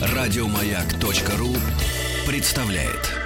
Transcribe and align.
Радиомаяк.ру 0.00 1.54
представляет. 2.26 3.18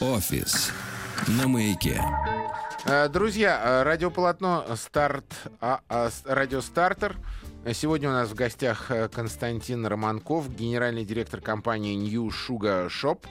Офис 0.00 0.72
на 1.26 1.48
маяке. 1.48 2.00
Э, 2.84 3.08
Друзья, 3.08 3.60
э, 3.62 3.82
радиополотно 3.82 4.64
старт, 4.76 5.24
а, 5.60 5.80
а, 5.88 6.10
радиостартер. 6.24 7.16
Сегодня 7.72 8.10
у 8.10 8.12
нас 8.12 8.28
в 8.28 8.34
гостях 8.34 8.90
э, 8.90 9.08
Константин 9.08 9.86
Романков, 9.86 10.54
генеральный 10.54 11.06
директор 11.06 11.40
компании 11.40 11.94
New 11.94 12.28
Sugar 12.28 12.88
Shop. 12.88 13.24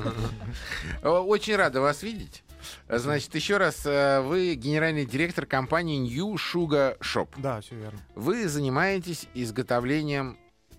Очень 1.05 1.55
рада 1.55 1.81
вас 1.81 2.03
видеть. 2.03 2.43
Значит, 2.89 3.33
еще 3.37 3.59
раз, 3.59 3.87
э, 3.87 4.21
вы 4.23 4.55
генеральный 4.55 5.07
директор 5.07 5.47
компании 5.47 5.99
New 5.99 6.35
Sugar 6.35 6.99
Shop. 6.99 7.29
Да, 7.37 7.61
все 7.61 7.77
верно. 7.77 8.01
Вы 8.17 8.49
занимаетесь 8.49 9.29
изготовлением 9.35 10.39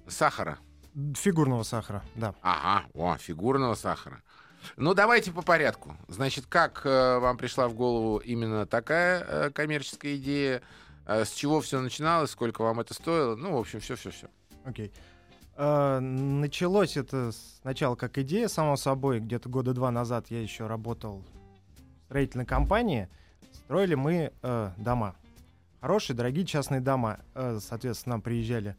сахара. 0.10 0.58
Фигурного 1.16 1.64
сахара, 1.64 2.04
да. 2.16 2.34
Ага, 2.42 2.88
о, 2.94 3.16
фигурного 3.18 3.76
сахара. 3.76 4.22
Ну, 4.76 4.94
давайте 4.94 5.32
по 5.32 5.42
порядку. 5.42 5.96
Значит, 6.08 6.46
как 6.48 6.82
э, 6.86 7.20
вам 7.20 7.38
пришла 7.38 7.68
в 7.68 7.74
голову 7.74 8.18
именно 8.18 8.66
такая 8.66 9.26
э, 9.28 9.50
коммерческая 9.52 10.18
идея? 10.18 10.62
Э, 11.06 11.24
с 11.24 11.32
чего 11.32 11.62
все 11.62 11.80
начиналось? 11.80 12.32
Сколько 12.32 12.64
вам 12.64 12.80
это 12.80 12.94
стоило? 12.94 13.36
Ну, 13.36 13.54
в 13.54 13.58
общем, 13.58 13.80
все-все-все. 13.80 14.28
Окей. 14.66 14.92
Э, 15.56 16.00
началось 16.00 16.98
это 16.98 17.32
сначала 17.62 17.96
как 17.96 18.18
идея, 18.18 18.48
само 18.48 18.76
собой. 18.76 19.20
Где-то 19.20 19.50
года 19.50 19.74
два 19.74 19.92
назад 19.92 20.28
я 20.30 20.42
еще 20.42 20.68
работал 20.68 21.24
в 21.24 22.06
строительной 22.06 22.46
компании. 22.46 23.10
Строили 23.54 23.96
мы 23.96 24.32
э, 24.42 24.72
дома. 24.78 25.16
Хорошие, 25.82 26.16
дорогие 26.16 26.46
частные 26.46 26.82
дома. 26.82 27.20
Э, 27.34 27.60
соответственно, 27.62 28.16
нам 28.16 28.22
приезжали 28.22 28.76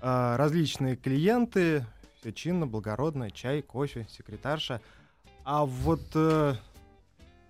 э, 0.00 0.36
различные 0.36 0.96
клиенты. 0.96 1.84
Все 2.20 2.32
чинно, 2.32 2.66
благородно. 2.66 3.30
Чай, 3.30 3.62
кофе, 3.62 4.06
секретарша. 4.10 4.80
А 5.50 5.64
вот... 5.64 6.02
э, 6.14 6.56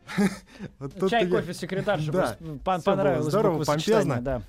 Чай, 1.11 1.25
я- 1.25 1.31
кофе, 1.31 1.53
секретарша. 1.53 2.13
Да. 2.13 2.39
Понравилось 2.85 3.27
здорово, 3.27 3.65
помпезно. 3.65 4.21
да. 4.21 4.43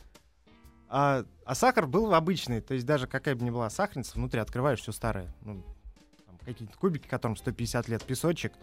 А, 0.88 1.26
а 1.46 1.56
сахар 1.56 1.88
был 1.88 2.14
обычный, 2.14 2.62
то 2.62 2.76
есть 2.76 2.86
даже 2.86 3.08
какая 3.08 3.36
бы 3.36 3.44
ни 3.44 3.50
была 3.50 3.72
сахарница, 3.72 4.20
внутри 4.20 4.40
открываешь 4.40 4.82
все 4.82 4.92
старое. 4.92 5.34
Ну, 5.42 5.64
там 6.28 6.38
какие-то 6.46 6.78
кубики, 6.78 7.08
которым 7.08 7.36
150 7.38 7.90
лет, 7.90 8.04
песочек, 8.04 8.54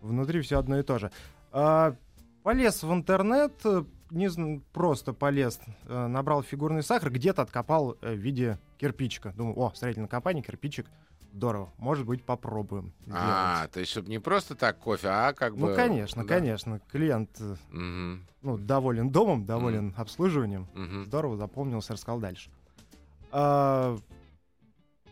внутри 0.00 0.40
все 0.42 0.60
одно 0.60 0.78
и 0.78 0.84
то 0.84 1.00
же. 1.00 1.10
А, 1.50 1.96
полез 2.44 2.84
в 2.84 2.92
интернет, 2.92 3.54
э, 3.64 3.82
не 4.10 4.60
просто 4.72 5.14
полез, 5.14 5.58
э, 5.86 6.06
набрал 6.06 6.44
фигурный 6.44 6.84
сахар, 6.84 7.10
где-то 7.10 7.42
откопал 7.42 7.96
э, 8.00 8.14
в 8.14 8.18
виде 8.18 8.60
кирпичика. 8.78 9.32
Думаю, 9.36 9.58
о, 9.58 9.72
строительная 9.74 10.08
компания, 10.08 10.42
кирпичик, 10.42 10.86
здорово, 11.36 11.70
может 11.76 12.06
быть, 12.06 12.24
попробуем 12.24 12.92
А, 13.10 13.56
сделать. 13.58 13.70
то 13.72 13.80
есть, 13.80 13.92
чтобы 13.92 14.08
не 14.08 14.18
просто 14.18 14.54
так 14.54 14.78
кофе, 14.78 15.08
а 15.08 15.32
как 15.34 15.54
бы... 15.54 15.68
Ну, 15.68 15.76
конечно, 15.76 16.22
да. 16.24 16.28
конечно, 16.34 16.80
клиент 16.90 17.30
э, 17.40 17.56
ну, 18.42 18.58
доволен 18.58 19.10
домом, 19.10 19.44
доволен 19.44 19.94
обслуживанием. 19.96 20.66
Здорово, 21.04 21.36
запомнился, 21.36 21.92
рассказал 21.92 22.20
дальше. 22.20 22.50
А, 23.30 23.98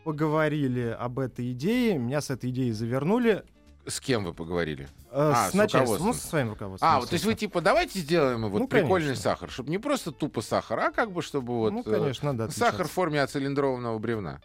поговорили 0.02 0.96
об 0.98 1.18
этой 1.18 1.52
идее, 1.52 1.98
меня 1.98 2.20
с 2.22 2.30
этой 2.30 2.50
идеей 2.50 2.72
завернули. 2.72 3.44
С 3.86 4.00
кем 4.00 4.24
вы 4.24 4.32
поговорили? 4.32 4.88
А, 5.12 5.48
А, 5.48 5.50
с, 5.50 5.54
начальством, 5.54 6.06
ну, 6.06 6.12
со 6.14 6.26
своим 6.26 6.48
руководством. 6.50 6.88
А, 6.90 7.00
вот, 7.00 7.10
то 7.10 7.14
есть 7.14 7.26
вы 7.26 7.34
типа, 7.34 7.60
давайте 7.60 7.98
сделаем 7.98 8.48
вот 8.48 8.58
Ну, 8.60 8.66
прикольный 8.66 9.08
конечно. 9.08 9.22
сахар, 9.22 9.50
чтобы 9.50 9.68
не 9.68 9.76
просто 9.78 10.10
тупо 10.10 10.40
сахар, 10.40 10.80
а 10.80 10.90
как 10.90 11.12
бы 11.12 11.20
чтобы 11.20 11.52
вот 11.52 11.70
Ну, 11.74 11.80
э, 11.80 11.98
конечно, 11.98 12.32
надо 12.32 12.50
сахар 12.50 12.88
в 12.88 12.90
форме 12.90 13.20
оцилиндрованного 13.22 13.98
бревна. 13.98 14.40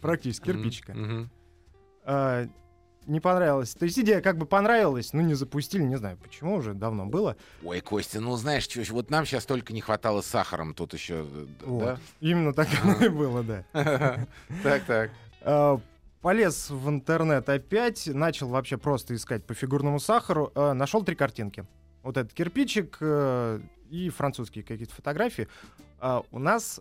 Практически 0.00 0.46
кирпичика. 0.46 0.94
А, 2.06 2.46
не 3.06 3.20
понравилось. 3.20 3.74
То 3.74 3.84
есть 3.84 3.98
идея 3.98 4.20
как 4.20 4.38
бы 4.38 4.46
понравилась, 4.46 5.12
но 5.12 5.20
не 5.20 5.34
запустили, 5.34 5.82
не 5.82 5.96
знаю 5.96 6.16
почему, 6.16 6.56
уже 6.56 6.74
давно 6.74 7.06
было. 7.06 7.36
Ой, 7.62 7.80
Костя, 7.80 8.20
ну 8.20 8.34
знаешь, 8.36 8.66
чё, 8.66 8.82
вот 8.90 9.10
нам 9.10 9.26
сейчас 9.26 9.46
только 9.46 9.72
не 9.72 9.80
хватало 9.80 10.20
с 10.22 10.26
сахаром 10.26 10.74
тут 10.74 10.94
еще, 10.94 11.26
э, 11.30 11.46
Вот. 11.62 11.98
Именно 12.20 12.52
так 12.52 12.68
оно 12.82 13.04
и 13.04 13.08
было, 13.08 13.42
да. 13.42 13.64
да? 13.72 14.26
Так, 14.62 14.84
так. 14.84 15.10
А, 15.42 15.80
Полез 16.20 16.70
в 16.70 16.88
интернет 16.88 17.46
опять, 17.50 18.06
начал 18.06 18.48
вообще 18.48 18.78
просто 18.78 19.14
искать 19.14 19.44
по 19.44 19.52
фигурному 19.52 20.00
сахару, 20.00 20.50
а, 20.54 20.72
нашел 20.72 21.02
три 21.02 21.14
картинки. 21.14 21.66
Вот 22.02 22.16
этот 22.16 22.32
кирпичик 22.32 22.96
э, 23.00 23.60
и 23.90 24.08
французские 24.10 24.64
какие-то 24.64 24.94
фотографии. 24.94 25.48
У 26.30 26.38
нас 26.38 26.80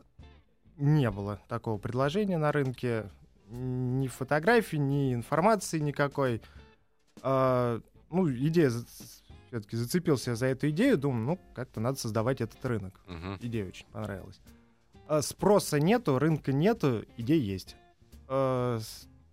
не 0.77 1.09
было 1.11 1.39
такого 1.47 1.77
предложения 1.77 2.37
на 2.37 2.51
рынке. 2.51 3.09
Ни 3.49 4.07
фотографий, 4.07 4.77
ни 4.79 5.13
информации 5.13 5.79
никакой. 5.79 6.41
А, 7.21 7.79
Ну, 8.09 8.29
идея 8.31 8.71
все-таки 9.47 9.75
зацепился 9.75 10.35
за 10.35 10.47
эту 10.47 10.69
идею, 10.69 10.97
думаю, 10.97 11.25
ну, 11.25 11.39
как-то 11.55 11.79
надо 11.79 11.97
создавать 11.99 12.41
этот 12.41 12.63
рынок. 12.65 12.99
Мгм. 13.07 13.37
Идея 13.41 13.67
очень 13.67 13.85
понравилась. 13.91 14.39
А, 15.07 15.21
Спроса 15.21 15.79
нету, 15.79 16.17
рынка 16.19 16.51
нету, 16.53 17.05
идея 17.17 17.39
есть. 17.41 17.75
А, 18.27 18.79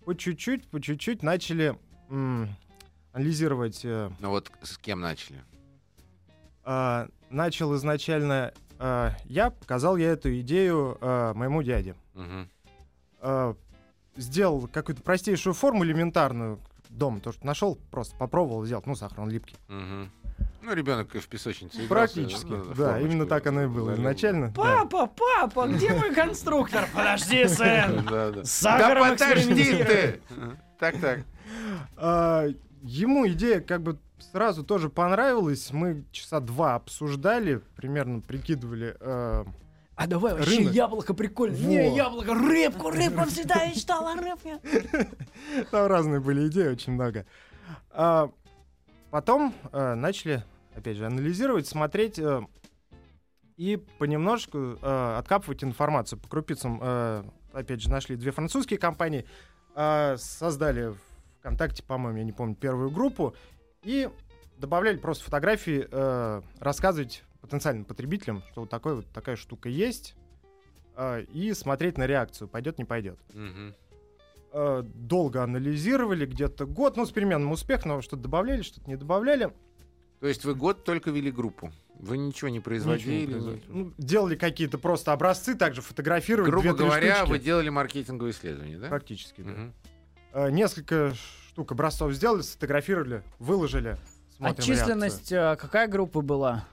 По 0.04 0.14
чуть-чуть, 0.14 0.66
по 0.68 0.80
чуть-чуть 0.80 1.22
начали 1.22 1.78
анализировать. 3.12 3.80
э, 3.84 4.10
Ну 4.18 4.30
вот 4.30 4.50
с 4.62 4.76
кем 4.78 5.00
начали? 5.00 5.42
а, 6.64 7.08
Начал 7.30 7.74
изначально 7.76 8.52
а, 8.82 9.12
я, 9.26 9.50
показал 9.50 9.98
я 9.98 10.08
эту 10.10 10.41
идею 10.41 10.96
а, 11.02 11.34
моему 11.34 11.62
дяде. 11.62 11.94
Мгм. 12.14 12.48
А, 13.20 13.54
Сделал 14.16 14.66
какую-то 14.66 15.02
простейшую 15.02 15.54
форму 15.54 15.84
элементарную, 15.84 16.58
дом, 16.88 17.20
то, 17.20 17.30
что 17.32 17.46
нашел, 17.46 17.78
просто 17.90 18.16
попробовал 18.16 18.64
сделать. 18.64 18.86
Ну, 18.86 18.96
сахар, 18.96 19.20
он 19.20 19.30
липкий. 19.30 19.56
Мгм. 19.69 20.10
Ну, 20.62 20.72
ребенок 20.72 21.14
в 21.14 21.28
песочнице 21.28 21.84
игрался, 21.84 22.14
Практически, 22.14 22.46
ну, 22.49 22.64
да, 22.64 22.75
формочку 22.75 23.06
именно 23.06 23.26
так 23.26 23.46
оно 23.46 23.62
и 23.62 23.66
было 23.66 23.90
залил. 23.90 24.00
изначально. 24.00 24.49
да. 24.49 24.55
Папа, 24.87 25.06
папа, 25.06 25.69
где 25.69 25.93
мой 25.93 26.14
конструктор? 26.14 26.88
Подожди, 26.94 27.46
сын. 27.46 28.05
Да, 28.10 28.31
да. 28.31 28.43
Да 28.62 29.10
подожди 29.12 29.84
ты! 29.84 30.20
Так, 30.78 30.96
так. 31.00 31.20
Ему 32.82 33.28
идея 33.28 33.60
как 33.60 33.82
бы 33.82 33.99
сразу 34.20 34.64
тоже 34.64 34.88
понравилась. 34.90 35.70
Мы 35.72 36.05
часа 36.12 36.40
два 36.40 36.75
обсуждали, 36.76 37.61
примерно 37.76 38.20
прикидывали. 38.20 38.96
э, 39.00 39.44
А 39.96 40.06
давай 40.06 40.34
вообще 40.34 40.58
Рынок. 40.58 40.72
яблоко 40.75 41.14
прикольно. 41.14 41.56
Во. 41.56 41.62
Не, 41.62 41.94
яблоко, 41.96 42.34
рыбку, 42.34 42.90
рыбку 42.90 43.25
всегда 43.26 43.67
мечтал 43.67 44.06
о 44.06 44.14
рыбке. 44.14 44.58
Там 45.70 45.87
разные 45.87 46.20
были 46.20 46.49
идеи, 46.49 46.69
очень 46.69 46.93
много. 46.94 47.26
А, 47.90 48.31
потом 49.11 49.55
э, 49.72 49.94
начали, 49.94 50.44
опять 50.75 50.96
же, 50.96 51.06
анализировать, 51.06 51.67
смотреть 51.67 52.19
э, 52.19 52.43
и 53.56 53.76
понемножку 53.99 54.78
э, 54.81 55.17
откапывать 55.19 55.62
информацию. 55.64 56.19
По 56.19 56.28
крупицам, 56.28 56.78
э, 56.82 57.25
опять 57.52 57.81
же, 57.82 57.90
нашли 57.90 58.17
две 58.17 58.31
французские 58.31 58.78
компании, 58.78 59.26
э, 59.75 60.17
создали 60.19 60.94
ВКонтакте, 61.40 61.82
по-моему, 61.82 62.19
я 62.19 62.25
не 62.25 62.32
помню, 62.32 62.55
первую 62.55 62.90
группу, 62.90 63.34
и 63.82 64.09
добавляли 64.59 64.97
просто 64.97 65.25
фотографии, 65.25 65.87
э, 65.91 66.43
рассказывать 66.59 67.23
потенциальным 67.41 67.85
потребителям, 67.85 68.43
что 68.50 68.62
вот, 68.62 68.71
такой, 68.71 68.97
вот 68.97 69.06
такая 69.12 69.37
штука 69.37 69.69
есть, 69.69 70.15
э, 70.97 71.23
и 71.32 71.53
смотреть 71.55 71.97
на 71.97 72.06
реакцию, 72.06 72.49
пойдет, 72.49 72.79
не 72.79 72.85
пойдет. 72.85 73.19
Мгм. 73.32 73.75
Э, 74.53 74.82
долго 74.85 75.43
анализировали, 75.43 76.27
где-то 76.27 76.67
год, 76.67 76.97
ну, 76.97 77.06
с 77.06 77.11
переменным 77.11 77.53
успехом, 77.53 77.93
но 77.93 78.03
что-то 78.03 78.23
добавляли, 78.23 78.62
что-то 78.62 78.88
не 78.88 78.97
добавляли. 78.97 79.53
То 80.21 80.27
есть 80.27 80.44
вы 80.44 80.55
год 80.55 80.85
только 80.85 81.11
вели 81.11 81.31
группу? 81.31 81.73
Вы 81.94 82.19
ничего 82.19 82.50
не 82.50 82.61
производили? 82.61 83.23
Ничего 83.23 83.27
не 83.27 83.32
производили. 83.32 83.65
Ну, 83.69 83.93
делали 83.97 84.37
какие-то 84.37 84.79
просто 84.79 85.12
образцы, 85.12 85.55
также 85.55 85.81
фотографировали. 85.81 86.50
Грубо 86.50 86.75
говоря, 86.75 87.17
штучки. 87.17 87.31
вы 87.31 87.38
делали 87.38 87.69
маркетинговые 87.71 88.32
исследования, 88.32 88.79
да? 88.79 88.88
Практически, 88.88 89.41
да. 89.41 89.50
Мгм. 89.50 89.73
Э, 90.32 90.50
Несколько 90.50 91.15
штук 91.60 91.72
образцов 91.72 92.12
сделали, 92.14 92.40
сфотографировали, 92.40 93.22
выложили. 93.38 93.98
А 94.38 94.54
численность 94.54 95.30
э, 95.30 95.56
какая 95.60 95.88
группа 95.88 96.22
была? 96.22 96.64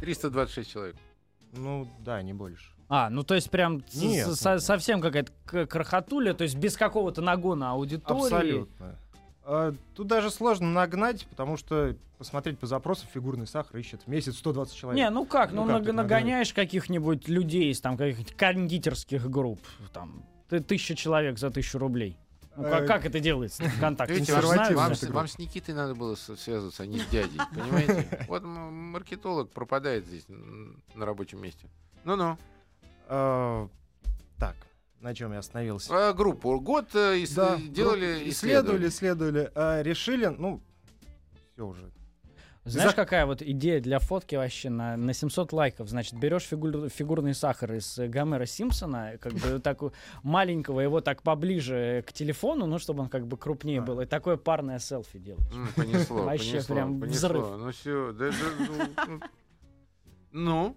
326 0.00 0.70
человек. 0.70 0.94
реакцию. 0.94 1.62
Ну, 1.62 1.88
да, 2.02 2.22
не 2.22 2.32
больше. 2.32 2.70
А, 2.88 3.10
ну 3.10 3.24
то 3.24 3.34
есть 3.34 3.50
прям 3.50 3.82
Нет, 3.92 4.26
со- 4.36 4.52
нет. 4.54 4.62
совсем 4.62 5.02
какая-то 5.02 5.32
к- 5.44 5.66
крохотуля, 5.66 6.32
то 6.32 6.44
есть 6.44 6.56
без 6.56 6.76
какого-то 6.78 7.20
нагона 7.20 7.72
аудитории. 7.72 8.22
Абсолютно. 8.24 8.98
А, 9.44 9.74
Тут 9.94 10.06
даже 10.06 10.30
сложно 10.30 10.70
нагнать, 10.72 11.26
потому 11.26 11.58
что 11.58 11.94
посмотреть 12.16 12.58
по 12.58 12.66
запросам 12.66 13.08
фигурный 13.12 13.46
сахар 13.46 13.76
ищет 13.78 14.00
в 14.04 14.06
месяц 14.08 14.36
120 14.38 14.74
человек. 14.74 14.96
Не, 14.98 15.10
ну 15.10 15.26
как, 15.26 15.52
ну, 15.52 15.64
Ну 15.66 15.74
как 15.74 15.82
наг- 15.88 15.92
нагоняешь 15.94 16.54
каких-нибудь 16.54 17.28
людей 17.28 17.70
из 17.70 17.82
там 17.82 17.98
каких-нибудь 17.98 18.34
кондитерских 18.34 19.28
групп, 19.28 19.60
там, 19.92 20.24
ты- 20.48 20.60
тысяча 20.60 20.94
человек 20.94 21.38
за 21.38 21.50
тысячу 21.50 21.78
рублей. 21.78 22.16
Ну, 22.56 22.62
как, 22.64 22.86
как 22.86 23.04
это 23.04 23.20
делается 23.20 23.62
в 23.64 23.68
ВКонтакте? 23.68 24.14
Видите, 24.14 24.32
Ну, 24.34 24.48
вам, 24.48 24.74
вам 24.74 24.94
вам 25.12 25.28
с 25.28 25.38
Никитой 25.38 25.74
надо 25.74 25.94
было 25.94 26.14
связываться, 26.14 26.82
а 26.82 26.86
не 26.86 26.98
с 26.98 27.06
дядей. 27.06 27.38
Понимаете? 27.54 28.24
Вот 28.28 28.42
маркетолог 28.44 29.50
пропадает 29.50 30.06
здесь 30.06 30.24
на 30.94 31.04
рабочем 31.06 31.42
месте. 31.42 31.66
Ну-ну. 32.04 32.38
А, 33.08 33.68
Так, 34.38 34.56
на 35.00 35.14
чем 35.14 35.32
я 35.32 35.38
остановился? 35.40 36.08
А, 36.08 36.12
группу. 36.12 36.58
Год 36.60 36.94
э, 36.94 37.22
ис- 37.22 37.34
Да, 37.34 37.56
делали 37.56 38.14
группу 38.14 38.30
исследовали, 38.30 38.88
исследовали, 38.88 39.50
а, 39.54 39.82
решили, 39.82 40.26
ну, 40.26 40.60
все 41.52 41.66
уже. 41.66 41.90
Знаешь, 42.66 42.90
За- 42.90 42.96
какая 42.96 43.26
вот 43.26 43.42
идея 43.42 43.80
для 43.80 44.00
фотки 44.00 44.34
вообще 44.34 44.70
на, 44.70 44.96
на 44.96 45.12
700 45.14 45.52
лайков? 45.52 45.88
Значит, 45.88 46.18
берешь 46.18 46.42
фигур- 46.50 46.88
фигурный 46.88 47.32
сахар 47.32 47.74
из 47.74 47.96
э, 47.96 48.08
Гомера 48.08 48.44
Симпсона, 48.44 49.18
как 49.20 49.34
бы 49.34 49.60
такую 49.62 49.92
маленького, 50.24 50.80
его 50.80 51.00
так 51.00 51.22
поближе 51.22 52.02
к 52.06 52.12
телефону, 52.12 52.66
ну, 52.66 52.80
чтобы 52.80 53.04
он 53.04 53.08
как 53.08 53.26
бы 53.26 53.36
крупнее 53.36 53.80
был, 53.80 54.00
и 54.00 54.06
такое 54.06 54.36
парное 54.36 54.80
селфи 54.80 55.18
делаешь. 55.20 55.46
Понесло, 55.76 56.16
Вообще 56.24 56.60
прям 56.64 57.00
взрыв. 57.00 57.46
Ну 57.56 57.70
все, 57.70 58.12
да, 58.12 58.30
ну, 59.06 59.20
ну, 60.32 60.76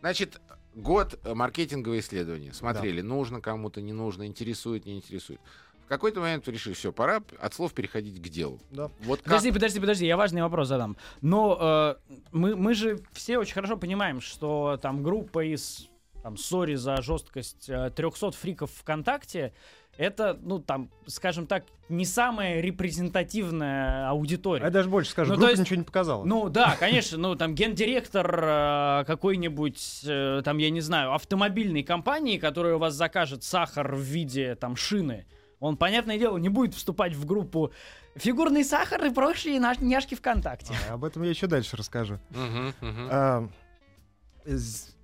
значит, 0.00 0.40
год 0.74 1.18
э, 1.24 1.34
маркетинговые 1.34 2.00
исследования. 2.00 2.54
Смотрели, 2.54 3.02
нужно 3.02 3.42
кому-то, 3.42 3.82
не 3.82 3.92
нужно, 3.92 4.26
интересует, 4.26 4.86
не 4.86 4.96
интересует. 4.96 5.40
В 5.88 5.90
какой-то 5.90 6.20
момент 6.20 6.46
вы 6.46 6.52
решили, 6.52 6.74
все, 6.74 6.92
пора 6.92 7.22
от 7.40 7.54
слов 7.54 7.72
переходить 7.72 8.20
к 8.20 8.28
делу. 8.28 8.60
Да. 8.70 8.90
Вот 9.04 9.20
как... 9.20 9.24
Подожди, 9.24 9.50
подожди, 9.52 9.80
подожди, 9.80 10.06
я 10.06 10.18
важный 10.18 10.42
вопрос 10.42 10.68
задам. 10.68 10.98
Но 11.22 11.56
э, 11.58 11.94
мы, 12.30 12.56
мы 12.56 12.74
же 12.74 13.00
все 13.12 13.38
очень 13.38 13.54
хорошо 13.54 13.78
понимаем, 13.78 14.20
что 14.20 14.78
там 14.82 15.02
группа 15.02 15.42
из, 15.42 15.88
там, 16.22 16.36
сори 16.36 16.74
за 16.74 17.00
жесткость, 17.00 17.70
э, 17.70 17.88
300 17.96 18.32
фриков 18.32 18.70
ВКонтакте, 18.72 19.54
это, 19.96 20.38
ну, 20.42 20.58
там, 20.58 20.90
скажем 21.06 21.46
так, 21.46 21.64
не 21.88 22.04
самая 22.04 22.60
репрезентативная 22.60 24.10
аудитория. 24.10 24.62
А 24.62 24.66
я 24.66 24.70
даже 24.70 24.90
больше 24.90 25.10
скажу, 25.10 25.30
Ну, 25.30 25.36
то 25.36 25.40
группа 25.40 25.50
есть- 25.52 25.62
ничего 25.62 25.76
не 25.78 25.84
показала. 25.84 26.22
Ну 26.24 26.50
да, 26.50 26.76
конечно, 26.78 27.16
ну 27.16 27.34
там 27.34 27.54
гендиректор 27.54 28.26
э, 28.44 29.04
какой-нибудь, 29.06 30.02
э, 30.04 30.42
там, 30.44 30.58
я 30.58 30.68
не 30.68 30.82
знаю, 30.82 31.14
автомобильной 31.14 31.82
компании, 31.82 32.36
которая 32.36 32.76
у 32.76 32.78
вас 32.78 32.92
закажет 32.92 33.42
сахар 33.42 33.94
в 33.94 34.00
виде 34.00 34.54
там 34.54 34.76
шины, 34.76 35.24
он, 35.60 35.76
понятное 35.76 36.18
дело, 36.18 36.36
не 36.38 36.48
будет 36.48 36.74
вступать 36.74 37.14
в 37.14 37.24
группу 37.24 37.72
фигурный 38.16 38.64
сахар 38.64 39.04
и 39.04 39.10
прочие 39.10 39.58
наш- 39.60 39.80
няшки 39.80 40.14
ВКонтакте. 40.14 40.74
А, 40.88 40.94
об 40.94 41.04
этом 41.04 41.22
я 41.22 41.30
еще 41.30 41.46
дальше 41.46 41.76
расскажу. 41.76 42.18
Мгм, 42.30 42.74
мгм. 42.80 43.08
А, 43.10 43.48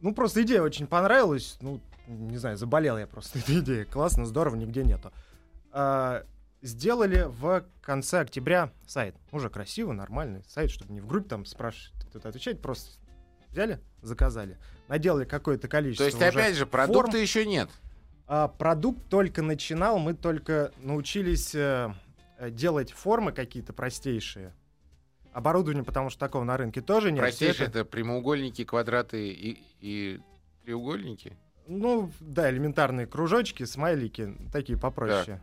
ну, 0.00 0.14
просто 0.14 0.42
идея 0.42 0.62
очень 0.62 0.86
понравилась. 0.86 1.56
Ну, 1.60 1.80
не 2.06 2.36
знаю, 2.36 2.56
заболел 2.56 2.98
я 2.98 3.06
просто 3.06 3.38
этой 3.38 3.60
идеей. 3.60 3.84
Классно, 3.84 4.24
здорово, 4.26 4.56
нигде 4.56 4.84
нету. 4.84 5.12
А, 5.72 6.24
сделали 6.62 7.26
в 7.28 7.64
конце 7.82 8.20
октября 8.20 8.70
сайт. 8.86 9.16
Уже 9.32 9.50
красиво, 9.50 9.92
нормальный 9.92 10.42
сайт, 10.48 10.70
чтобы 10.70 10.92
не 10.92 11.00
в 11.00 11.06
группе 11.06 11.28
там 11.28 11.44
спрашивать, 11.44 12.06
кто-то 12.08 12.28
отвечает. 12.28 12.62
Просто 12.62 12.90
взяли, 13.50 13.80
заказали. 14.02 14.58
Наделали 14.88 15.24
какое-то 15.24 15.66
количество 15.68 16.04
То 16.04 16.06
есть, 16.06 16.18
уже 16.18 16.28
опять 16.28 16.54
же, 16.56 16.66
форм. 16.66 16.70
продукта 16.70 17.18
еще 17.18 17.44
нет. 17.46 17.70
А, 18.26 18.48
продукт 18.48 19.08
только 19.08 19.42
начинал, 19.42 19.98
мы 19.98 20.14
только 20.14 20.72
научились 20.78 21.54
э, 21.54 21.92
э, 22.38 22.50
делать 22.50 22.90
формы 22.92 23.32
какие-то 23.32 23.72
простейшие. 23.72 24.54
Оборудование, 25.32 25.84
потому 25.84 26.10
что 26.10 26.20
такого 26.20 26.44
на 26.44 26.56
рынке 26.56 26.80
тоже 26.80 27.10
нет. 27.12 27.20
Простейшие 27.20 27.68
это- 27.68 27.80
это 27.80 27.84
прямоугольники, 27.84 28.64
квадраты 28.64 29.28
и, 29.28 29.62
и 29.80 30.20
треугольники. 30.64 31.36
Ну, 31.66 32.10
да, 32.20 32.50
элементарные 32.50 33.06
кружочки, 33.06 33.64
смайлики, 33.64 34.34
такие 34.52 34.78
попроще. 34.78 35.40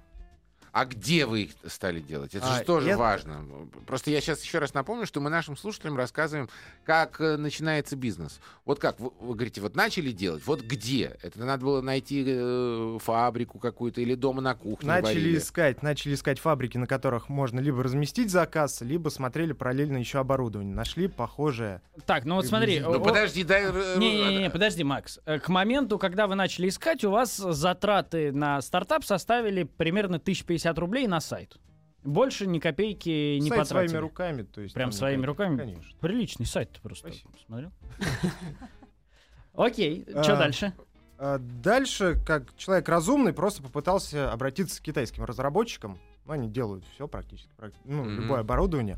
А 0.73 0.85
где 0.85 1.25
вы 1.25 1.41
их 1.44 1.51
стали 1.68 2.00
делать? 2.00 2.33
Это 2.33 2.50
А, 2.53 2.57
же 2.59 2.63
тоже 2.63 2.89
это- 2.91 2.97
важно. 2.97 3.45
Просто 3.85 4.09
я 4.09 4.21
сейчас 4.21 4.41
еще 4.41 4.59
раз 4.59 4.73
напомню, 4.73 5.06
что 5.06 5.19
мы 5.19 5.29
нашим 5.29 5.57
слушателям 5.57 5.97
рассказываем, 5.97 6.47
как 6.85 7.19
э, 7.19 7.35
начинается 7.35 7.97
бизнес. 7.97 8.39
Вот 8.63 8.79
как, 8.79 8.97
вы, 9.01 9.12
вы 9.19 9.35
говорите, 9.35 9.59
вот 9.59 9.75
начали 9.75 10.12
делать, 10.12 10.44
вот 10.45 10.62
где? 10.62 11.18
Это 11.23 11.39
надо 11.44 11.65
было 11.65 11.81
найти 11.81 12.23
э, 12.25 12.97
фабрику 13.01 13.59
какую-то 13.59 14.00
или 14.00 14.15
дома 14.15 14.41
на 14.41 14.56
кухне 14.56 14.88
Начали 14.88 15.03
варили? 15.15 15.38
искать, 15.39 15.83
начали 15.83 16.13
искать 16.13 16.39
фабрики, 16.39 16.77
на 16.77 16.88
которых 16.88 17.27
можно 17.27 17.59
либо 17.59 17.83
разместить 17.83 18.31
заказ, 18.31 18.79
либо 18.79 19.09
смотрели 19.09 19.51
параллельно 19.51 19.97
еще 19.97 20.19
оборудование. 20.19 20.74
Нашли 20.74 21.09
похожее. 21.09 21.81
Так, 22.06 22.24
ну 22.24 22.35
вот 22.35 22.45
смотри. 22.45 22.79
Ну, 22.79 22.94
о- 22.95 23.00
подожди, 23.00 23.44
дай... 23.44 23.65
э, 23.65 23.95
Не-не-не, 23.97 24.50
подожди, 24.50 24.85
Макс. 24.85 25.19
Э, 25.25 25.38
К 25.39 25.50
моменту, 25.50 26.00
когда 26.00 26.27
вы 26.27 26.35
начали 26.35 26.69
искать, 26.69 27.03
у 27.03 27.12
вас 27.12 27.35
затраты 27.35 28.31
на 28.31 28.62
стартап 28.62 29.03
составили 29.03 29.63
примерно 29.63 30.15
1050 30.15 30.60
рублей 30.77 31.07
на 31.07 31.19
сайт. 31.19 31.57
Больше 32.03 32.47
ни 32.47 32.57
копейки 32.59 33.37
не 33.37 33.49
Сайт 33.49 33.61
потратили. 33.61 33.87
своими 33.89 34.01
руками. 34.01 34.41
То 34.43 34.61
есть, 34.61 34.73
Прям 34.73 34.91
своими 34.91 35.25
руками? 35.25 35.57
Конечно. 35.57 35.91
Приличный 35.99 36.45
сайт 36.47 36.71
ты 36.71 36.81
просто 36.81 37.09
Спасибо. 37.09 37.31
смотрел. 37.45 37.71
Окей, 39.53 40.05
что 40.09 40.33
А, 40.33 40.38
дальше? 40.38 40.74
А 41.17 41.38
Дальше, 41.38 42.19
как 42.25 42.55
человек 42.57 42.89
разумный, 42.89 43.33
просто 43.33 43.62
попытался 43.62 44.31
обратиться 44.31 44.81
к 44.81 44.86
китайским 44.86 45.24
разработчикам. 45.25 46.00
Ну, 46.25 46.33
они 46.33 46.50
делают 46.50 46.86
все 46.95 47.07
практически, 47.07 47.51
практи- 47.57 47.75
ну, 47.86 48.07
любое 48.09 48.39
оборудование. 48.39 48.97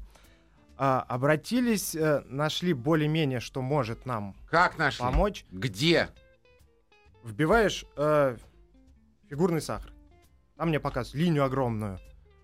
А, 0.78 1.02
обратились, 1.02 1.96
э, 1.96 2.22
нашли 2.28 2.74
более-менее, 2.74 3.40
что 3.40 3.62
может 3.62 4.06
нам 4.06 4.36
Как 4.50 4.78
нашли? 4.78 5.00
помочь. 5.06 5.46
Где? 5.52 6.10
Вбиваешь 7.24 7.86
э, 7.96 8.38
фигурный 9.30 9.62
сахар. 9.62 9.93
Там 10.64 10.70
мне 10.70 10.80
показывают 10.80 11.22
линию 11.22 11.44
огромную, 11.44 12.00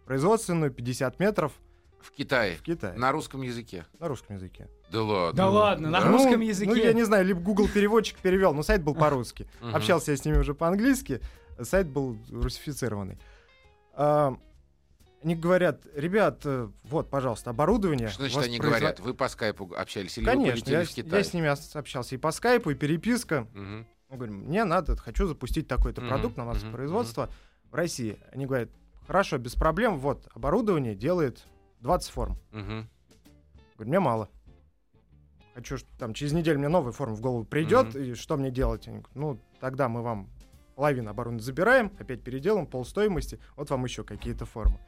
производственную, 0.06 0.72
50 0.72 1.22
метров 1.22 1.54
В 2.02 2.12
Китае. 2.12 2.58
в 2.58 2.62
Китае, 2.62 2.92
на, 2.96 3.00
На 3.00 3.12
русском 3.14 3.42
языке. 3.44 3.86
русском 3.98 4.36
языке. 4.36 4.68
Да 4.92 5.04
ладно. 5.04 5.38
Да 5.38 5.50
ладно, 5.50 5.90
на 5.90 6.02
Да? 6.02 6.08
русском 6.12 6.42
Ну, 6.42 6.46
языке. 6.46 6.70
Ну, 6.70 6.76
я 6.76 6.92
не 6.92 7.04
знаю, 7.04 7.24
либо 7.26 7.40
Google 7.40 7.70
переводчик 7.74 8.18
перевел, 8.18 8.54
но 8.54 8.62
сайт 8.62 8.84
был 8.84 8.94
по-русски. 9.06 9.48
Общался 9.62 10.12
я 10.12 10.18
с 10.18 10.26
ними 10.26 10.38
уже 10.38 10.54
по-английски, 10.54 11.22
сайт 11.62 11.88
был 11.88 12.18
русифицированный. 12.30 13.18
А, 13.94 14.36
Они 15.24 15.36
говорят, 15.36 15.86
ребят, 15.96 16.42
э, 16.44 16.68
вот, 16.84 17.10
пожалуйста, 17.10 17.52
оборудование. 17.52 18.10
Что 18.10 18.24
значит 18.24 18.44
они 18.44 18.58
производ- 18.58 18.80
говорят? 18.80 19.00
Вы 19.00 19.14
по 19.14 19.30
скайпу 19.30 19.74
общались 19.78 20.18
или 20.18 20.26
вы 20.26 20.32
Конечно, 20.32 20.52
полетели 20.56 20.76
я, 20.76 20.84
в 20.86 20.90
Китай? 20.90 21.20
я 21.20 21.24
с 21.24 21.34
ними 21.34 21.78
общался 21.78 22.16
и 22.16 22.18
по 22.18 22.32
скайпу, 22.34 22.70
и 22.72 22.76
переписка. 22.76 23.48
Мгм. 23.54 23.88
Мы 24.10 24.16
говорим, 24.18 24.36
мне 24.48 24.64
надо, 24.66 24.98
хочу 24.98 25.26
запустить 25.28 25.68
такой-то 25.70 26.02
Мгм, 26.02 26.10
продукт 26.10 26.36
на 26.38 26.44
мгм, 26.44 26.54
массовое 26.54 26.74
производство 26.74 27.30
в 27.72 27.76
России. 27.76 28.20
Они 28.32 28.46
говорят, 28.46 28.70
хорошо, 29.08 29.38
без 29.38 29.56
проблем, 29.56 30.00
вот, 30.00 30.28
оборудование 30.34 30.96
делает 30.96 31.46
20 31.82 32.12
форм. 32.12 32.38
Мгм. 32.52 32.90
Говорю, 33.76 33.90
мне 33.90 34.00
мало. 34.00 34.30
Хочу, 35.54 35.78
что 35.78 35.88
там 35.98 36.14
через 36.14 36.32
неделю 36.34 36.60
мне 36.60 36.68
новая 36.70 36.92
форма 36.92 37.16
в 37.16 37.22
голову 37.22 37.44
придет, 37.44 37.94
Мгм. 37.94 38.04
и 38.04 38.14
что 38.14 38.38
мне 38.38 38.52
делать? 38.52 38.88
Они 38.88 38.98
говорят, 39.00 39.16
ну, 39.16 39.40
тогда 39.60 39.90
мы 39.90 40.02
вам 40.02 40.30
половину 40.76 41.10
оборудования 41.10 41.44
забираем, 41.44 41.92
опять 42.00 42.24
переделаем, 42.24 42.66
полстоимости, 42.66 43.40
вот 43.58 43.70
вам 43.70 43.84
еще 43.84 44.04
какие-то 44.04 44.46
формы. 44.46 44.80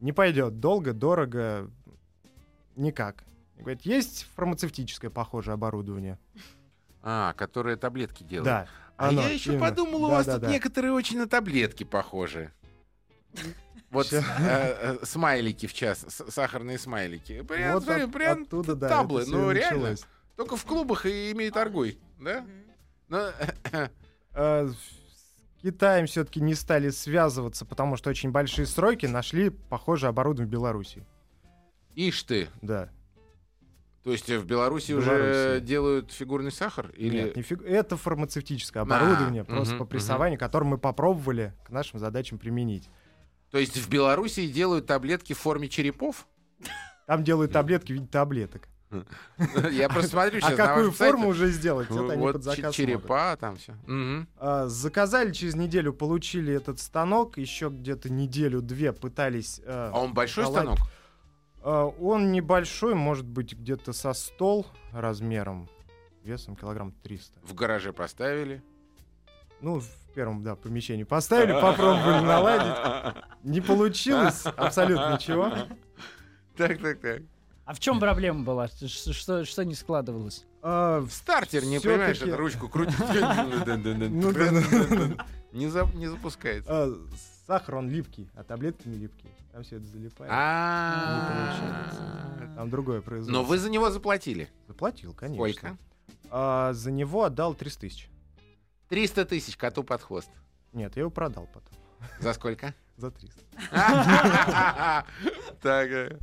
Не 0.00 0.12
пойдет, 0.12 0.58
долго, 0.60 0.92
дорого, 0.92 1.70
никак. 2.74 3.24
Они 3.54 3.62
Говорят, 3.62 3.82
есть 3.82 4.24
фармацевтическое 4.34 5.10
похожее 5.10 5.54
оборудование? 5.54 6.18
А, 7.02 7.32
которые 7.34 7.76
таблетки 7.76 8.22
делают. 8.24 8.44
Да. 8.46 8.66
А 8.98 9.08
оно, 9.08 9.22
я 9.22 9.28
еще 9.30 9.52
именно. 9.52 9.64
подумал, 9.66 10.04
у 10.04 10.08
Да, 10.08 10.14
вас 10.14 10.26
да, 10.26 10.32
тут 10.34 10.42
да. 10.42 10.50
некоторые 10.50 10.92
очень 10.92 11.18
на 11.18 11.26
таблетки 11.28 11.84
похожи. 11.84 12.52
Вот 13.90 14.12
э, 14.12 14.22
э, 14.38 14.98
смайлики 15.02 15.64
в 15.66 15.72
час, 15.72 16.04
сахарные 16.28 16.78
смайлики. 16.78 17.40
Прям, 17.40 17.72
Вот 17.74 17.84
смотри, 17.84 18.02
от- 18.02 18.12
прям 18.12 18.42
оттуда, 18.42 18.74
да, 18.74 18.88
таблы, 18.90 19.24
ну 19.26 19.50
реально. 19.50 19.78
началось. 19.80 20.04
Только 20.36 20.56
в 20.58 20.64
клубах 20.66 21.06
и 21.06 21.32
имеют 21.32 21.54
торгуй, 21.54 21.98
да? 22.20 22.44
Ну, 23.08 23.18
Э, 24.34 24.68
С 24.68 25.62
Китаем 25.62 26.06
все-таки 26.06 26.38
не 26.42 26.54
стали 26.54 26.90
связываться, 26.90 27.64
потому 27.64 27.96
что 27.96 28.10
очень 28.10 28.30
большие 28.30 28.66
сроки 28.66 29.06
нашли 29.06 29.48
похожее 29.48 30.10
оборудование 30.10 30.46
в 30.48 30.50
Беларуси. 30.52 31.02
ишь 31.94 32.22
ты. 32.24 32.48
Да. 32.60 32.90
То 34.08 34.12
есть 34.12 34.30
э, 34.30 34.38
в 34.38 34.46
Беларуси 34.46 34.92
уже 34.92 35.60
делают 35.62 36.12
фигурный 36.12 36.50
сахар? 36.50 36.90
Или... 36.96 37.24
Нет, 37.24 37.36
не 37.36 37.42
фиг- 37.42 37.62
Это 37.62 37.98
фармацевтическое 37.98 38.82
оборудование, 38.82 39.42
А, 39.42 39.44
просто 39.44 39.74
мгм, 39.74 39.84
по 39.84 39.90
прессованию, 39.90 40.38
которое 40.38 40.64
мы 40.64 40.78
попробовали 40.78 41.52
к 41.66 41.68
нашим 41.68 41.98
задачам 41.98 42.38
применить. 42.38 42.88
То 43.50 43.58
есть 43.58 43.76
в 43.76 43.86
Беларуси 43.90 44.46
делают 44.48 44.86
таблетки 44.86 45.34
в 45.34 45.38
форме 45.38 45.68
черепов? 45.68 46.26
Там 47.06 47.22
делают 47.22 47.52
таблетки 47.52 47.92
в 47.92 47.96
виде 47.96 48.06
таблеток. 48.06 48.66
Я 49.70 49.90
просто 49.90 50.12
смотрю 50.12 50.40
сейчас 50.40 50.52
А 50.58 50.66
какую 50.68 50.90
форму 50.90 51.28
уже 51.28 51.48
сделать, 51.50 51.90
это 51.90 52.08
они 52.10 52.22
под 52.32 52.42
заказ 52.42 52.74
черепа 52.74 53.36
там 53.38 53.56
все. 53.58 53.74
А, 54.38 54.68
Заказали 54.68 55.32
через 55.32 55.54
неделю, 55.54 55.92
получили 55.92 56.54
этот 56.54 56.80
станок, 56.80 57.36
еще 57.36 57.68
где-то 57.68 58.10
неделю-две 58.10 58.94
пытались... 58.94 59.60
э, 59.66 59.90
А 59.92 60.00
он 60.00 60.14
большой 60.14 60.46
станок? 60.46 60.78
А, 61.70 61.84
Он 62.00 62.32
небольшой, 62.32 62.94
может 62.94 63.26
быть, 63.26 63.52
где-то 63.52 63.92
со 63.92 64.14
стол 64.14 64.66
размером, 64.90 65.68
весом 66.24 66.56
килограмм 66.56 66.92
300. 67.02 67.40
В 67.42 67.54
гараже 67.54 67.92
поставили. 67.92 68.62
Ну, 69.60 69.80
в 69.80 69.88
первом, 70.14 70.42
да, 70.42 70.56
помещении 70.56 71.04
поставили, 71.04 71.52
попробовали 71.52 72.24
наладить. 72.24 73.22
Не 73.42 73.60
получилось 73.60 74.46
абсолютно 74.46 75.12
ничего. 75.12 75.52
Так, 76.56 76.80
так, 76.80 77.00
так. 77.00 77.22
А 77.66 77.74
в 77.74 77.80
чем 77.80 78.00
проблема 78.00 78.44
была? 78.44 78.68
Что, 78.68 79.44
что 79.44 79.64
не 79.64 79.74
складывалось? 79.74 80.46
А, 80.62 81.04
Стартер, 81.10 81.66
не 81.66 81.80
понимаешь, 81.80 82.22
эту 82.22 82.36
ручку 82.36 82.70
крутит. 82.70 82.98
Не 85.52 86.06
запускается. 86.06 86.70
а, 86.70 86.94
Сахар, 87.46 87.74
он 87.74 87.90
липкий, 87.90 88.30
а 88.34 88.42
таблетки 88.42 88.88
не 88.88 88.96
липкие. 88.96 89.32
Там 89.58 89.64
все 89.64 89.78
это 89.78 89.86
залипает. 89.86 90.30
А. 90.32 91.82
Там 92.54 92.70
другое 92.70 93.00
производство. 93.00 93.32
Но 93.32 93.42
вы 93.42 93.58
за 93.58 93.68
него 93.70 93.90
заплатили. 93.90 94.48
Заплатил, 94.68 95.12
конечно. 95.14 95.52
Сколько? 95.52 95.76
А, 96.30 96.72
за 96.74 96.92
него 96.92 97.24
отдал 97.24 97.54
300 97.54 97.80
тысяч. 97.80 98.08
300 98.88 99.24
тысяч 99.24 99.56
коту 99.56 99.82
под 99.82 100.00
хвост. 100.00 100.30
Нет, 100.72 100.94
я 100.94 101.00
его 101.00 101.10
продал 101.10 101.48
потом. 101.52 101.72
За 102.20 102.34
сколько? 102.34 102.72
За 102.98 103.10
300. 103.10 103.42
Так, 105.60 105.88
э, 105.90 106.16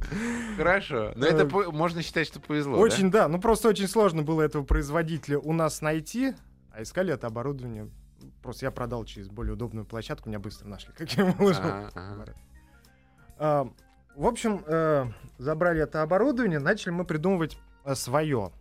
хорошо. 0.56 1.12
Но 1.18 1.26
это 1.26 1.46
по- 1.46 1.70
можно 1.74 2.02
считать, 2.02 2.28
что 2.28 2.40
повезло, 2.40 2.78
Очень, 2.78 3.12
да. 3.12 3.28
Ну, 3.28 3.42
просто 3.42 3.68
очень 3.68 3.90
сложно 3.90 4.24
было 4.24 4.44
этого 4.44 4.64
производителя 4.64 5.40
у 5.40 5.52
нас 5.52 5.82
найти, 5.82 6.36
а 6.72 6.84
искали 6.84 7.14
это 7.14 7.28
оборудование. 7.28 7.90
Просто 8.42 8.66
я 8.66 8.72
продал 8.72 9.04
через 9.04 9.28
более 9.28 9.56
удобную 9.56 9.86
площадку, 9.86 10.30
меня 10.30 10.40
быстро 10.40 10.70
нашли, 10.70 10.94
как 10.94 11.12
я 11.12 11.26
выложил. 11.26 11.64
А, 13.38 13.68
В 14.16 14.26
общем, 14.26 14.64
э, 14.66 15.06
забрали 15.38 15.82
это 15.82 16.02
оборудование, 16.02 16.60
начали 16.60 16.92
мы 16.92 17.06
придумывать 17.06 17.58
свое. 17.96 18.52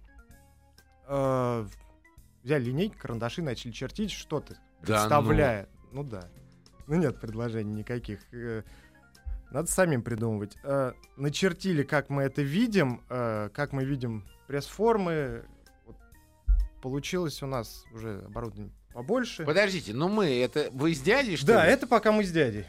Взяли 1.07 2.65
линейки, 2.65 2.95
карандаши, 2.97 3.41
начали 3.43 3.71
чертить 3.73 4.11
что-то, 4.11 4.55
Да 4.55 5.05
ну. 5.05 5.09
представляя. 5.09 5.69
Ну 5.93 6.03
да. 6.05 6.29
Ну 6.87 6.97
нет 6.97 7.19
предложений 7.21 7.75
никаких. 7.77 8.21
Э, 8.33 8.63
Надо 9.51 9.71
самим 9.71 10.03
придумывать. 10.03 10.57
Э, 10.63 10.93
Начертили, 11.17 11.83
как 11.85 12.11
мы 12.11 12.23
это 12.25 12.43
видим, 12.43 13.03
э, 13.09 13.49
как 13.55 13.73
мы 13.73 13.85
видим 13.85 14.27
пресс-формы. 14.47 15.45
Вот 15.87 15.97
Получилось 16.83 17.43
у 17.43 17.47
нас 17.47 17.85
уже 17.93 18.23
оборудование 18.27 18.73
побольше. 18.93 19.45
Подождите, 19.45 19.95
ну 19.95 20.09
мы, 20.09 20.27
это 20.43 20.69
вы 20.73 20.95
с 20.95 21.01
дядей, 21.01 21.37
что 21.37 21.47
Да, 21.47 21.65
ли? 21.67 21.73
это 21.73 21.87
пока 21.87 22.13
мы 22.13 22.25
с 22.25 22.31
дядей. 22.31 22.67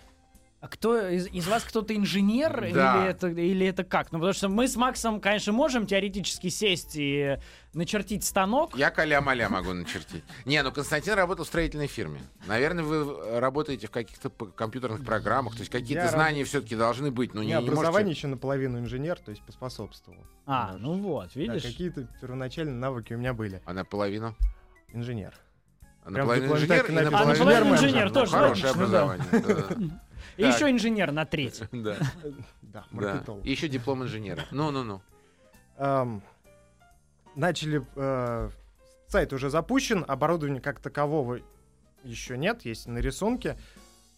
А 0.61 0.67
кто 0.67 1.07
из, 1.09 1.27
из 1.27 1.47
вас 1.47 1.63
кто-то 1.63 1.95
инженер 1.95 2.71
Да. 2.73 2.97
или 3.03 3.09
это 3.11 3.27
или 3.27 3.67
это 3.67 3.83
как? 3.83 4.11
Ну 4.11 4.17
потому 4.17 4.33
что 4.33 4.49
мы 4.49 4.67
с 4.67 4.75
Максом, 4.75 5.21
конечно, 5.21 5.53
можем 5.53 5.85
теоретически 5.85 6.47
сесть 6.49 6.93
и 6.95 7.37
начертить 7.73 8.23
станок. 8.23 8.75
Я 8.75 8.89
каля-маля 8.89 9.47
могу 9.47 9.73
начертить. 9.73 10.23
Не, 10.45 10.63
ну 10.63 10.71
Константин 10.71 11.13
работал 11.13 11.45
в 11.45 11.47
строительной 11.49 11.85
фирме. 11.85 12.19
Наверное, 12.47 12.83
вы 12.83 13.39
работаете 13.39 13.85
в 13.87 13.91
каких-то 13.91 14.29
компьютерных 14.29 15.05
программах, 15.05 15.53
то 15.53 15.59
есть 15.59 15.71
какие-то 15.71 16.05
Я 16.05 16.09
знания 16.09 16.43
все-таки 16.45 16.75
должны 16.75 17.11
быть. 17.11 17.35
Ну, 17.35 17.41
У 17.41 17.43
не, 17.43 17.53
образование 17.53 17.91
можете- 18.05 18.11
еще 18.17 18.27
наполовину 18.27 18.79
инженер, 18.79 19.19
то 19.19 19.29
есть 19.29 19.43
поспособствовал. 19.43 20.25
А, 20.47 20.77
ну 20.79 20.93
вот, 20.99 21.29
Да, 21.35 21.39
видишь? 21.39 21.61
какие-то 21.63 22.07
первоначальные 22.21 22.75
навыки 22.75 23.13
у 23.13 23.17
меня 23.19 23.33
были. 23.35 23.61
А 23.65 23.73
наполовину? 23.73 24.35
Инженер. 24.93 25.33
А 26.03 26.11
наполовину 26.11 26.53
инженер 26.55 26.85
и 26.85 26.91
наполовину. 26.91 27.17
А, 27.17 27.25
наполовину 27.25 27.75
инженер 27.75 28.11
тоже 28.11 28.31
Хорошее 28.31 28.71
образование. 28.71 29.25
И 30.37 30.41
Так. 30.43 30.55
еще 30.55 30.69
инженер 30.69 31.11
на 31.11 31.25
треть. 31.25 31.61
Да, 31.71 31.97
Да, 32.61 32.85
маркетолог. 32.91 33.45
И 33.45 33.51
еще 33.51 33.67
диплом 33.67 34.03
инженера. 34.03 34.43
Ну-ну-ну. 34.51 35.01
Начали... 37.35 37.85
э, 37.95 38.49
сайт 39.07 39.33
уже 39.33 39.49
запущен, 39.49 40.05
оборудования 40.07 40.61
как 40.61 40.79
такового 40.79 41.39
еще 42.03 42.37
нет, 42.37 42.63
есть 42.65 42.87
на 42.87 42.99
рисунке. 42.99 43.57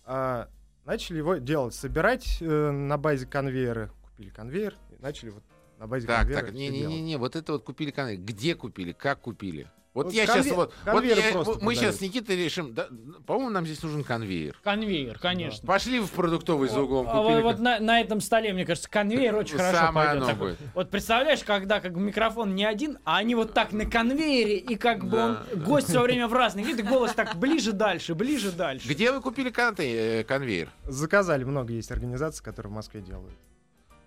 А, 0.05 0.49
начали 0.85 1.17
его 1.17 1.35
делать, 1.35 1.73
собирать 1.73 2.37
э, 2.41 2.71
на 2.71 2.97
базе 2.97 3.25
конвейера. 3.25 3.91
Купили 4.03 4.29
конвейер 4.29 4.75
и 4.91 5.01
начали 5.01 5.29
вот 5.29 5.43
на 5.79 5.87
базе 5.87 6.07
Так, 6.07 6.19
конвейера 6.21 6.45
так, 6.45 6.55
делать. 6.55 6.73
не-не-не, 6.73 7.17
вот 7.17 7.35
это 7.35 7.53
вот 7.53 7.63
купили 7.63 7.91
конвейер. 7.91 8.21
Где 8.21 8.55
купили? 8.55 8.91
Как 8.91 9.21
купили? 9.21 9.69
Вот 9.97 10.05
Вот 10.05 10.13
я 10.13 10.25
конве- 10.25 10.43
сейчас 10.43 10.55
вот, 10.55 10.73
вот 10.85 11.03
я- 11.03 11.31
просто 11.31 11.65
мы 11.65 11.73
сейчас 11.73 11.95
с. 11.95 12.01
Никитой 12.01 12.35
решим, 12.35 12.71
да, 12.75 12.87
по-моему, 13.25 13.49
нам 13.49 13.65
здесь 13.65 13.81
нужен 13.81 14.03
конвейер. 14.03 14.55
Конвейер, 14.63 15.17
конечно. 15.17 15.65
Пошли 15.65 15.99
в 15.99 16.11
продуктовый 16.11 16.69
за 16.69 16.81
углом, 16.81 17.07
А 17.09 17.13
купили. 17.19 17.33
вот, 17.41 17.43
вот 17.45 17.55
кон- 17.55 17.63
на, 17.63 17.79
на 17.79 17.99
этом 17.99 18.21
столе, 18.21 18.53
мне 18.53 18.63
кажется, 18.63 18.87
конвейер 18.87 19.35
очень 19.35 19.57
Ну, 19.57 19.63
хорошо 19.63 19.91
пойдет. 19.93 20.11
оно 20.17 20.25
Такой. 20.27 20.49
будет. 20.51 20.59
Вот 20.75 20.91
представляешь, 20.91 21.43
когда 21.43 21.79
как 21.79 21.93
микрофон 21.95 22.53
не 22.53 22.63
один, 22.63 22.99
а 23.05 23.17
они 23.17 23.33
вот 23.33 23.55
так 23.55 23.71
на 23.71 23.87
конвейере, 23.87 24.57
и 24.57 24.75
как 24.75 25.03
бы 25.03 25.17
он, 25.17 25.37
гость 25.65 25.87
все 25.89 25.99
время 26.03 26.27
в 26.27 26.33
разных 26.33 26.67
видах, 26.67 26.85
голос 26.87 27.13
так 27.13 27.35
ближе 27.37 27.71
дальше, 27.71 28.13
ближе 28.13 28.51
дальше. 28.51 28.87
Где 28.87 29.11
вы 29.11 29.19
купили 29.19 29.49
конте- 29.49 30.19
э, 30.21 30.23
конвейер? 30.25 30.69
Заказали, 30.83 31.43
много 31.43 31.73
есть 31.73 31.89
организаций, 31.89 32.45
которые 32.45 32.69
в 32.71 32.75
Москве 32.75 33.01
делают. 33.01 33.33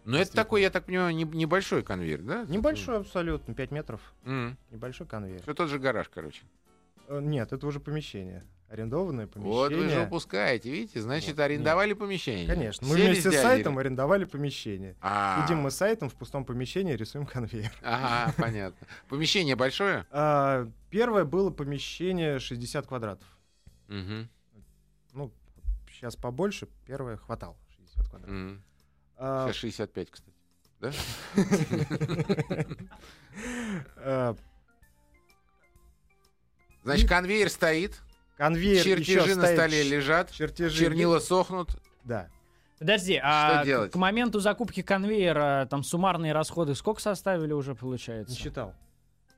Ну, 0.04 0.16
это 0.16 0.32
такой, 0.32 0.62
я 0.62 0.70
так 0.70 0.86
понимаю, 0.86 1.14
не- 1.14 1.24
небольшой 1.24 1.82
конвейер, 1.82 2.22
да? 2.22 2.44
Небольшой 2.48 2.98
абсолютно, 2.98 3.54
5 3.54 3.70
метров. 3.70 4.00
М. 4.24 4.56
Небольшой 4.70 5.06
конвейер. 5.06 5.42
Все 5.42 5.54
тот 5.54 5.68
же 5.68 5.78
гараж, 5.78 6.08
короче. 6.08 6.42
Э, 7.08 7.20
Нет, 7.22 7.52
это 7.52 7.66
уже 7.66 7.80
помещение. 7.80 8.44
Арендованное 8.68 9.26
помещение. 9.26 9.52
Вот 9.52 9.72
вы 9.72 9.88
же 9.88 10.02
упускаете, 10.02 10.70
видите? 10.70 11.00
Значит, 11.00 11.30
Вот, 11.36 11.40
арендовали 11.40 11.92
помещение. 11.92 12.46
Конечно. 12.46 12.86
Мы 12.86 12.94
Сели 12.96 13.06
вместе 13.06 13.32
с 13.32 13.42
сайтом 13.42 13.78
арендовали 13.78 14.24
помещение. 14.24 14.94
А, 15.00 15.42
Сидим 15.42 15.58
мы 15.58 15.72
с 15.72 15.76
сайтом 15.76 16.08
в 16.08 16.14
пустом 16.14 16.44
помещении, 16.44 16.92
рисуем 16.94 17.26
конвейер. 17.26 17.72
Ага, 17.82 18.32
понятно. 18.38 18.86
Помещение 19.08 19.56
большое? 19.56 20.06
А, 20.12 20.68
первое 20.88 21.24
было 21.24 21.50
помещение 21.50 22.38
60 22.38 22.86
квадратов. 22.86 23.26
Ну, 23.88 25.32
сейчас 25.90 26.14
побольше, 26.14 26.68
первое 26.86 27.16
хватало 27.16 27.56
60 27.76 28.08
квадратов. 28.08 28.60
А, 29.22 29.46
Сейчас 29.48 29.56
65, 29.56 30.10
кстати. 30.10 30.32
Да? 30.80 30.92
а, 33.98 34.34
Значит, 36.82 37.08
конвейер 37.08 37.50
стоит, 37.50 38.00
конвейер 38.38 38.82
чертежи 38.82 39.36
на 39.36 39.46
столе 39.46 39.82
лежат, 39.82 40.30
чернила 40.30 41.18
сохнут. 41.18 41.68
Да. 42.04 42.28
Подожди, 42.78 43.20
а 43.22 43.62
к- 43.88 43.94
моменту 43.96 44.40
закупки 44.40 44.80
конвейера 44.80 45.66
там 45.70 45.82
суммарные 45.84 46.32
расходы 46.32 46.74
сколько 46.74 47.02
составили 47.02 47.52
уже 47.52 47.72
Не 47.72 47.76
получается? 47.76 48.34
считал. 48.34 48.74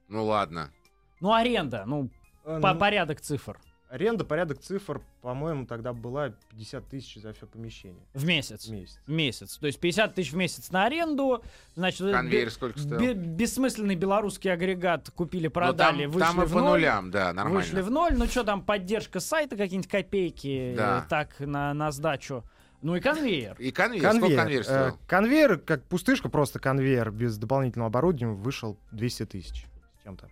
Ну 0.06 0.24
ладно. 0.26 0.70
Ну 1.18 1.32
аренда, 1.32 1.82
ну 1.84 2.08
А, 2.44 2.60
по 2.60 2.72
ну, 2.74 2.78
порядок 2.78 3.20
цифр 3.20 3.58
Аренда, 3.92 4.24
порядок 4.24 4.58
цифр, 4.58 5.02
по-моему, 5.20 5.66
тогда 5.66 5.92
была 5.92 6.30
50 6.48 6.88
тысяч 6.88 7.20
за 7.20 7.34
все 7.34 7.46
помещение 7.46 8.02
в 8.14 8.24
месяц. 8.24 8.66
в 8.66 8.72
месяц. 8.72 8.98
В 9.06 9.10
месяц. 9.10 9.58
То 9.58 9.66
есть 9.66 9.78
50 9.80 10.14
тысяч 10.14 10.32
в 10.32 10.36
месяц 10.36 10.70
на 10.70 10.86
аренду, 10.86 11.44
значит, 11.74 12.10
Конвейер 12.10 12.46
бе- 12.46 12.50
сколько 12.50 12.78
стоил? 12.78 12.98
бе- 12.98 13.12
бессмысленный 13.12 13.94
белорусский 13.94 14.50
агрегат 14.50 15.10
купили, 15.10 15.48
Ну, 15.48 15.50
продали, 15.52 16.04
там, 16.04 16.10
вышли 16.10 16.26
там 16.26 16.42
и 16.42 16.46
в 16.46 16.52
по 16.54 16.60
ноль. 16.60 16.70
нулям, 16.80 17.10
да, 17.10 17.34
нормально. 17.34 17.60
Вышли 17.60 17.82
в 17.82 17.90
ноль, 17.90 18.14
ну 18.16 18.24
что 18.24 18.44
там, 18.44 18.62
поддержка 18.64 19.20
сайта, 19.20 19.56
какие-нибудь 19.58 19.90
копейки, 19.90 20.74
Да. 20.74 21.04
э, 21.04 21.08
так, 21.10 21.38
на, 21.40 21.74
на 21.74 21.92
сдачу. 21.92 22.44
Ну 22.80 22.96
и 22.96 23.00
конвейер. 23.00 23.56
И 23.58 23.72
конвейер, 23.72 24.10
сколько 24.14 24.36
конвейер 24.36 24.60
э, 24.62 24.64
стоил? 24.64 24.98
конвейер, 25.06 25.58
как 25.58 25.84
пустышка, 25.84 26.30
просто 26.30 26.58
конвейер 26.58 27.10
без 27.10 27.36
дополнительного 27.36 27.88
оборудования 27.88 28.32
вышел 28.34 28.78
200 28.90 29.26
тысяч 29.26 29.66
с 30.00 30.02
чем-то. 30.04 30.30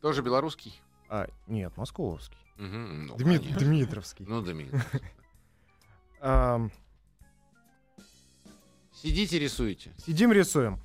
Тоже 0.00 0.22
белорусский? 0.22 0.80
А, 1.12 1.26
нет, 1.48 1.76
московский. 1.76 2.36
Мгм, 2.56 3.06
ну, 3.08 3.16
Дми- 3.16 3.38
конечно. 3.38 3.58
Дмитровский. 3.58 4.24
Ну, 4.28 4.42
Дмитрий. 4.42 4.78
Ам, 6.20 6.70
Сидите, 8.92 9.38
рисуете. 9.38 9.90
Сидим, 9.98 10.30
рисуем. 10.30 10.78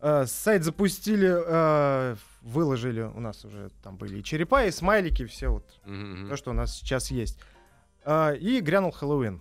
Э, 0.00 0.24
сайт 0.26 0.64
запустили, 0.64 1.30
э, 1.30 2.16
выложили, 2.42 3.02
у 3.02 3.20
нас 3.20 3.44
уже 3.44 3.70
там 3.82 3.96
были 3.96 4.18
и 4.18 4.24
черепа, 4.24 4.64
и 4.64 4.70
смайлики, 4.70 5.24
все 5.26 5.48
вот 5.48 5.80
Мгм. 5.84 6.28
то, 6.30 6.36
что 6.36 6.50
у 6.50 6.54
нас 6.54 6.74
сейчас 6.76 7.10
есть. 7.10 7.38
Э, 8.04 8.36
и 8.36 8.60
грянул 8.60 8.90
Хэллоуин. 8.90 9.40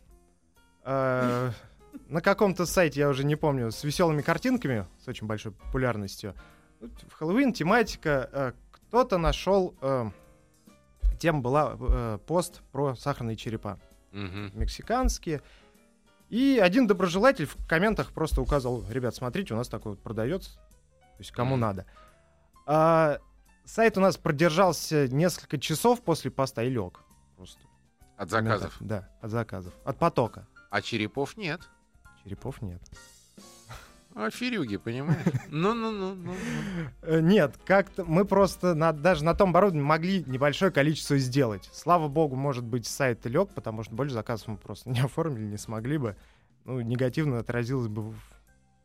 На 0.85 2.21
каком-то 2.21 2.65
сайте, 2.65 2.99
я 2.99 3.09
уже 3.09 3.23
не 3.23 3.35
помню, 3.37 3.71
с 3.71 3.83
веселыми 3.83 4.21
картинками, 4.21 4.85
с 5.03 5.07
очень 5.07 5.25
большой 5.27 5.53
популярностью. 5.53 6.35
В 6.81 7.13
Хэллоуин 7.13 7.53
тематика. 7.53 8.53
Кто-то 8.93 9.17
нашел... 9.17 9.73
э, 9.81 10.11
Тема 11.17 11.41
была 11.41 11.75
э, 11.79 12.19
пост 12.27 12.61
про 12.71 12.93
сахарные 12.93 13.35
черепа. 13.35 13.79
Мгм. 14.11 14.51
Мексиканские. 14.53 15.41
И 16.29 16.59
один 16.61 16.85
доброжелатель 16.85 17.47
в 17.47 17.57
комментах 17.65 18.11
просто 18.11 18.39
указал, 18.39 18.85
ребят, 18.91 19.15
смотрите, 19.15 19.55
у 19.55 19.57
нас 19.57 19.67
такой 19.67 19.93
вот 19.93 20.03
продается. 20.03 20.51
То 20.57 21.17
есть 21.17 21.31
кому 21.31 21.55
надо. 21.55 21.87
А, 22.67 23.17
сайт 23.65 23.97
у 23.97 23.99
нас 23.99 24.15
продержался 24.17 25.07
несколько 25.07 25.57
часов 25.57 26.03
после 26.03 26.29
поста 26.29 26.61
и 26.61 26.69
лег. 26.69 26.99
Просто. 27.35 27.61
От 28.15 28.29
заказов. 28.29 28.77
Да, 28.79 29.09
от 29.21 29.31
заказов. 29.31 29.73
От 29.85 29.97
потока. 29.97 30.45
А 30.69 30.83
черепов 30.83 31.35
нет. 31.35 31.61
Черепов 32.23 32.61
нет. 32.61 32.83
А 34.15 34.29
фирюги, 34.29 34.77
понимаешь? 34.77 35.19
Ну-ну-ну. 35.49 36.17
Э, 37.01 37.19
Нет, 37.19 37.57
как-то 37.65 38.05
мы 38.05 38.25
просто 38.25 38.75
на- 38.75 38.93
даже 38.93 39.23
на 39.23 39.33
том 39.33 39.49
оборудовании 39.49 39.83
могли 39.85 40.23
небольшое 40.25 40.71
количество 40.71 41.17
сделать. 41.17 41.69
Слава 41.73 42.07
богу, 42.07 42.35
может 42.35 42.63
быть, 42.63 42.85
сайт 42.85 43.25
лег, 43.25 43.49
потому 43.55 43.83
что 43.83 43.95
больше 43.95 44.13
заказов 44.13 44.47
мы 44.49 44.57
просто 44.57 44.89
не 44.91 44.99
оформили, 44.99 45.45
не 45.45 45.57
смогли 45.57 45.97
бы. 45.97 46.15
Ну, 46.65 46.79
негативно 46.81 47.39
отразилось 47.39 47.87
бы 47.87 48.03
в- 48.11 48.15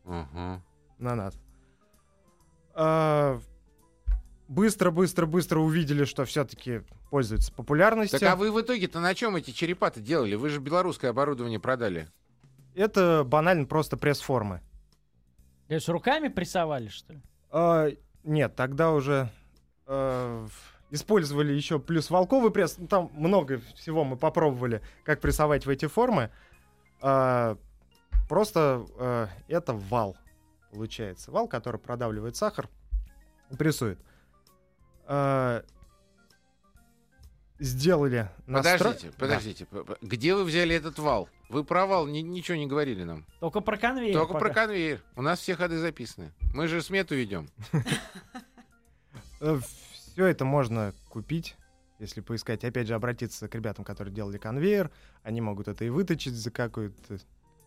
Ага. 0.07 0.63
на 0.99 1.15
нас. 1.15 1.35
А, 2.75 3.41
Быстро, 4.49 4.91
быстро, 4.91 5.27
быстро 5.27 5.59
увидели, 5.61 6.05
что 6.05 6.25
все-таки 6.25 6.81
пользуется 7.11 7.53
популярностью. 7.53 8.19
Так 8.19 8.31
а 8.33 8.35
вы 8.37 8.51
в 8.51 8.59
итоге-то 8.59 8.99
на 8.99 9.15
чем 9.15 9.37
эти 9.37 9.51
черепа-то 9.51 10.01
делали? 10.01 10.37
Вы 10.37 10.49
же 10.49 10.59
белорусское 10.59 11.11
оборудование 11.11 11.61
продали. 11.61 12.09
Это 12.75 13.25
банально 13.27 13.67
просто 13.67 13.99
пресс-формы. 13.99 14.63
То 15.69 15.75
есть 15.75 15.89
руками 15.89 16.29
прессовали, 16.29 16.89
что 16.89 17.13
ли? 17.15 17.21
А, 17.51 17.89
нет, 18.25 18.57
тогда 18.57 18.91
уже 18.93 19.31
в- 19.87 20.51
использовали 20.91 21.53
еще 21.53 21.79
плюс 21.79 22.11
волковый 22.11 22.51
пресс. 22.51 22.77
Ну, 22.79 22.87
Там 22.87 23.11
много 23.13 23.61
всего 23.77 24.05
мы 24.05 24.17
попробовали, 24.17 24.81
как 25.05 25.21
прессовать 25.21 25.67
в 25.67 25.69
эти 25.69 25.87
формы. 25.87 26.31
А, 27.01 27.57
просто 28.29 28.87
э, 28.99 29.27
это 29.49 29.75
вал, 29.75 30.17
получается. 30.73 31.31
Вал, 31.31 31.47
который 31.49 31.79
продавливает 31.79 32.37
сахар 32.37 32.69
прессует. 33.59 33.99
А, 35.07 35.63
сделали 37.59 38.31
настро- 38.47 38.79
Подождите, 38.79 39.07
Да. 39.11 39.15
подождите. 39.19 39.67
п- 39.67 39.97
Где 40.03 40.35
вы 40.35 40.45
взяли 40.45 40.75
этот 40.75 40.99
вал? 40.99 41.29
Вы 41.49 41.65
про 41.65 41.87
вал 41.87 42.07
ни- 42.07 42.21
ничего 42.21 42.57
не 42.57 42.67
говорили 42.67 43.05
нам. 43.05 43.25
Только 43.41 43.61
про 43.61 43.77
конвейер. 43.77 44.15
Только 44.15 44.35
пока. 44.35 44.45
про 44.47 44.55
конвейер. 44.55 45.03
У 45.17 45.23
нас 45.23 45.41
все 45.41 45.57
ходы 45.57 45.79
записаны. 45.79 46.33
Мы 46.55 46.69
же 46.69 46.83
смету 46.83 47.15
ведем. 47.15 47.49
Все 50.13 50.27
это 50.27 50.45
можно 50.45 50.93
купить, 51.09 51.57
если 51.99 52.21
поискать. 52.21 52.65
Опять 52.65 52.89
же, 52.89 52.95
обратиться 52.95 53.49
к 53.49 53.55
ребятам, 53.55 53.85
которые 53.85 54.13
делали 54.15 54.39
конвейер. 54.39 54.91
Они 55.23 55.41
могут 55.41 55.69
это 55.69 55.85
и 55.85 55.89
выточить 55.91 56.35
за 56.35 56.51
какую-то 56.51 57.19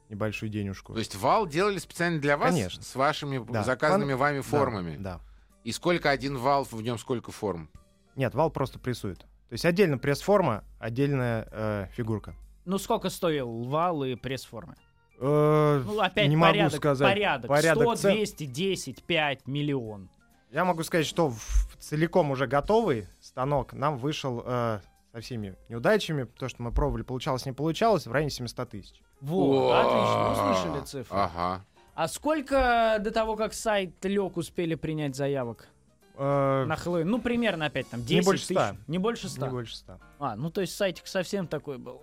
небольшую 0.10 0.50
денежку. 0.50 0.94
То 0.94 1.00
есть 1.00 1.16
вал 1.16 1.48
делали 1.48 1.78
специально 1.78 2.20
для 2.20 2.36
вас? 2.38 2.52
Конечно. 2.54 2.84
С 2.84 2.96
вашими 2.96 3.44
Да. 3.50 3.64
заказанными 3.64 4.14
вами 4.14 4.38
Да, 4.38 4.44
формами? 4.44 4.98
Да, 4.98 5.22
И 5.64 5.72
сколько 5.72 6.10
один 6.10 6.38
вал, 6.38 6.66
в 6.66 6.82
нем 6.82 6.98
сколько 6.98 7.32
форм? 7.32 7.70
Нет, 8.18 8.34
вал 8.36 8.50
просто 8.50 8.80
прессует. 8.80 9.26
То 9.52 9.56
есть 9.56 9.66
отдельно 9.66 9.98
пресс-форма, 9.98 10.64
отдельная 10.80 11.46
э, 11.52 11.88
фигурка. 11.92 12.34
Ну 12.64 12.78
сколько 12.78 13.10
стоил 13.10 13.64
вал 13.64 14.02
и 14.06 14.16
пресс-формы? 14.16 14.76
Э, 15.20 15.84
Ну, 15.86 16.00
опять 16.00 16.30
не 16.30 16.38
порядок, 16.38 16.72
могу 16.72 16.78
сказать. 16.78 17.06
порядок. 17.14 17.50
Порядок 17.50 17.84
100, 17.84 17.96
цен. 17.98 18.14
200, 18.14 18.46
10, 18.46 19.04
5, 19.04 19.48
миллион. 19.48 20.10
Я 20.52 20.64
могу 20.64 20.84
сказать, 20.84 21.06
что 21.06 21.32
в- 21.32 21.76
целиком 21.80 22.32
уже 22.32 22.48
готовый 22.48 23.08
станок 23.20 23.74
нам 23.74 23.98
вышел 23.98 24.42
э, 24.46 24.80
со 25.12 25.20
всеми 25.20 25.58
неудачами, 25.68 26.24
то, 26.24 26.48
что 26.48 26.64
мы 26.64 26.72
пробовали, 26.72 27.02
получалось, 27.04 27.46
не 27.46 27.52
получалось, 27.52 28.08
в 28.08 28.12
районе 28.14 28.30
700 28.30 28.70
тысяч. 28.70 29.02
Вот, 29.20 29.74
отлично, 29.74 30.32
услышали 30.32 30.86
цифры. 30.86 31.18
Ага. 31.20 31.66
А 31.94 32.08
сколько 32.08 33.00
до 33.02 33.12
того, 33.12 33.36
как 33.36 33.54
сайт 33.54 33.94
лег, 34.06 34.38
успели 34.38 34.76
принять 34.76 35.18
заявок 35.18 35.68
Э, 36.16 36.66
на 36.66 36.76
Хэллоуин? 36.76 37.10
Ну, 37.10 37.20
примерно 37.22 37.66
опять 37.66 37.90
там 37.90 38.02
10 38.04 38.12
Не 38.12 38.22
больше 38.26 38.48
тысяч. 38.48 38.58
100. 38.60 38.76
Не 38.88 38.98
больше 38.98 39.30
100. 39.30 39.46
Не 39.46 39.52
больше 39.52 39.76
100. 39.76 40.00
А, 40.20 40.36
ну 40.36 40.50
то 40.52 40.62
есть 40.62 40.76
сайтик 40.76 41.08
совсем 41.08 41.48
такой 41.48 41.78
был. 41.78 42.02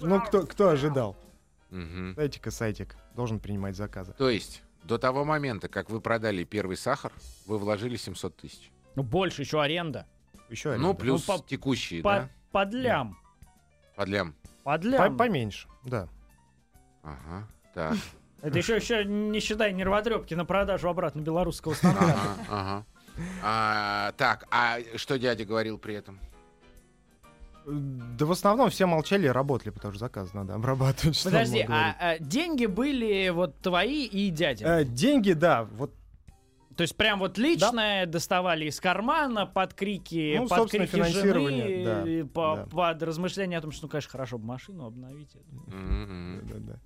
Ну, 0.00 0.20
кто, 0.20 0.46
кто 0.46 0.68
ожидал? 0.70 1.16
Сайтик 2.16 2.46
и 2.46 2.50
сайтик 2.50 2.96
должен 3.14 3.40
принимать 3.40 3.76
заказы. 3.76 4.12
То 4.12 4.28
есть 4.28 4.62
до 4.84 4.98
того 4.98 5.24
момента, 5.24 5.68
как 5.68 5.90
вы 5.90 6.00
продали 6.00 6.44
первый 6.44 6.76
сахар, 6.76 7.12
вы 7.46 7.58
вложили 7.58 7.96
700 7.96 8.36
тысяч. 8.36 8.70
Ну, 8.94 9.02
больше 9.02 9.42
еще 9.42 9.62
аренда. 9.62 10.06
Еще 10.50 10.76
Ну, 10.76 10.92
плюс 10.92 11.26
Ну, 11.26 11.38
по- 11.38 11.44
текущие, 11.48 12.02
По- 12.02 12.10
да? 12.12 12.28
Под 12.50 12.74
лям. 12.74 13.18
Под 13.96 14.08
лям. 14.08 14.34
Под 14.64 14.82
По- 14.82 14.86
лям. 14.86 15.16
поменьше, 15.16 15.66
да. 15.84 16.08
Ага. 17.02 17.48
Так. 17.74 17.96
Это 18.42 18.58
еще, 18.58 18.76
еще 18.76 19.04
не 19.04 19.40
считай 19.40 19.72
нервотрепки 19.72 20.34
на 20.34 20.44
продажу 20.44 20.88
обратно 20.88 21.20
белорусского 21.20 21.74
станка. 21.74 22.00
Ага, 22.02 22.36
ага. 22.50 22.86
А, 23.42 24.12
так, 24.16 24.46
а 24.50 24.78
что 24.96 25.18
дядя 25.18 25.44
говорил 25.44 25.78
при 25.78 25.94
этом? 25.94 26.18
Да 27.64 28.26
в 28.26 28.32
основном 28.32 28.70
все 28.70 28.86
молчали 28.86 29.26
и 29.26 29.30
работали, 29.30 29.70
потому 29.70 29.92
что 29.94 30.00
заказ 30.00 30.34
надо 30.34 30.54
обрабатывать. 30.54 31.22
Подожди, 31.22 31.64
а, 31.68 31.94
а 32.00 32.18
деньги 32.18 32.66
были 32.66 33.28
вот 33.28 33.56
твои 33.60 34.04
и 34.04 34.30
дяди? 34.30 34.64
Э, 34.64 34.84
деньги, 34.84 35.32
да, 35.32 35.62
вот 35.64 35.94
То 36.76 36.82
есть 36.82 36.96
прям 36.96 37.20
вот 37.20 37.38
личное 37.38 38.06
доставали 38.06 38.64
из 38.64 38.80
кармана 38.80 39.46
под 39.46 39.74
крики, 39.74 40.34
Ну, 40.38 40.48
под 40.48 40.70
крики 40.70 40.86
финансирование, 40.86 41.84
жены, 41.84 42.24
да, 42.24 42.28
по- 42.32 42.56
да. 42.56 42.66
под 42.66 43.02
размышления 43.04 43.58
о 43.58 43.60
том, 43.60 43.70
что, 43.70 43.84
ну, 43.86 43.90
конечно, 43.90 44.10
хорошо 44.10 44.38
бы 44.38 44.46
машину 44.46 44.86
обновить. 44.86 45.36
Мгм. 45.68 46.40
да-да-да. 46.48 46.80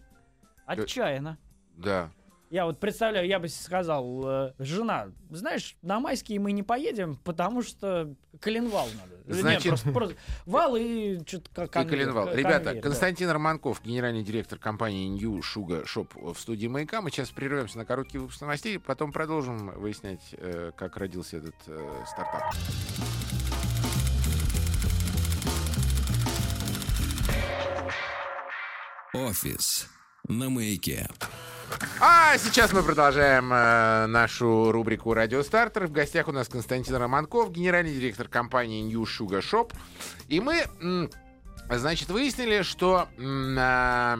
Отчаянно. 0.66 1.38
Да. 1.76 2.10
Я 2.48 2.64
вот 2.64 2.78
представляю, 2.78 3.26
я 3.26 3.40
бы 3.40 3.48
сказал, 3.48 4.22
э, 4.24 4.52
жена, 4.60 5.08
знаешь, 5.30 5.76
на 5.82 5.98
майские 5.98 6.38
мы 6.38 6.52
не 6.52 6.62
поедем, 6.62 7.16
потому 7.24 7.62
что 7.62 8.14
коленвал 8.40 8.86
надо. 8.86 9.16
Нет, 9.26 9.40
Значит- 9.40 9.68
просто, 9.68 9.92
просто 9.92 10.16
вал 10.44 10.76
и 10.76 11.18
что-то 11.26 11.66
как 11.66 11.86
И 11.86 11.88
коленвал. 11.88 12.32
Ребята, 12.32 12.80
Константин 12.80 13.30
Романков, 13.30 13.82
генеральный 13.82 14.22
директор 14.22 14.60
компании 14.60 15.08
New 15.08 15.40
Sugar 15.40 15.84
Shop 15.86 16.08
в 16.14 16.38
студии 16.38 16.68
«Маяка». 16.68 17.02
Мы 17.02 17.10
сейчас 17.10 17.30
прервемся 17.30 17.78
на 17.78 17.84
короткий 17.84 18.18
выпуск 18.18 18.40
новостей, 18.40 18.78
потом 18.78 19.10
продолжим 19.10 19.72
выяснять, 19.80 20.22
э, 20.32 20.70
как 20.76 20.96
родился 20.98 21.38
этот 21.38 21.56
э, 21.66 22.04
стартап. 22.06 22.54
Офис 29.12 29.88
на 30.28 30.50
маяке. 30.50 31.08
А 32.00 32.38
сейчас 32.38 32.72
мы 32.72 32.82
продолжаем 32.82 33.52
э, 33.52 34.06
нашу 34.06 34.70
рубрику 34.70 35.14
«Радио 35.14 35.42
Стартер». 35.42 35.86
В 35.86 35.92
гостях 35.92 36.28
у 36.28 36.32
нас 36.32 36.48
Константин 36.48 36.94
Романков, 36.94 37.50
генеральный 37.50 37.92
директор 37.92 38.28
компании 38.28 38.82
New 38.82 39.02
Sugar 39.02 39.40
Shop. 39.40 39.72
И 40.28 40.40
мы, 40.40 40.64
м, 40.80 41.10
значит, 41.70 42.08
выяснили, 42.08 42.62
что, 42.62 43.08
м, 43.18 43.56
а, 43.58 44.18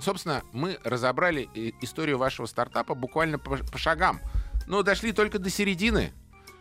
собственно, 0.00 0.42
мы 0.52 0.78
разобрали 0.82 1.48
и- 1.54 1.74
историю 1.80 2.18
вашего 2.18 2.46
стартапа 2.46 2.94
буквально 2.94 3.38
по, 3.38 3.56
по 3.56 3.78
шагам. 3.78 4.20
Но 4.66 4.82
дошли 4.82 5.12
только 5.12 5.38
до 5.38 5.50
середины. 5.50 6.12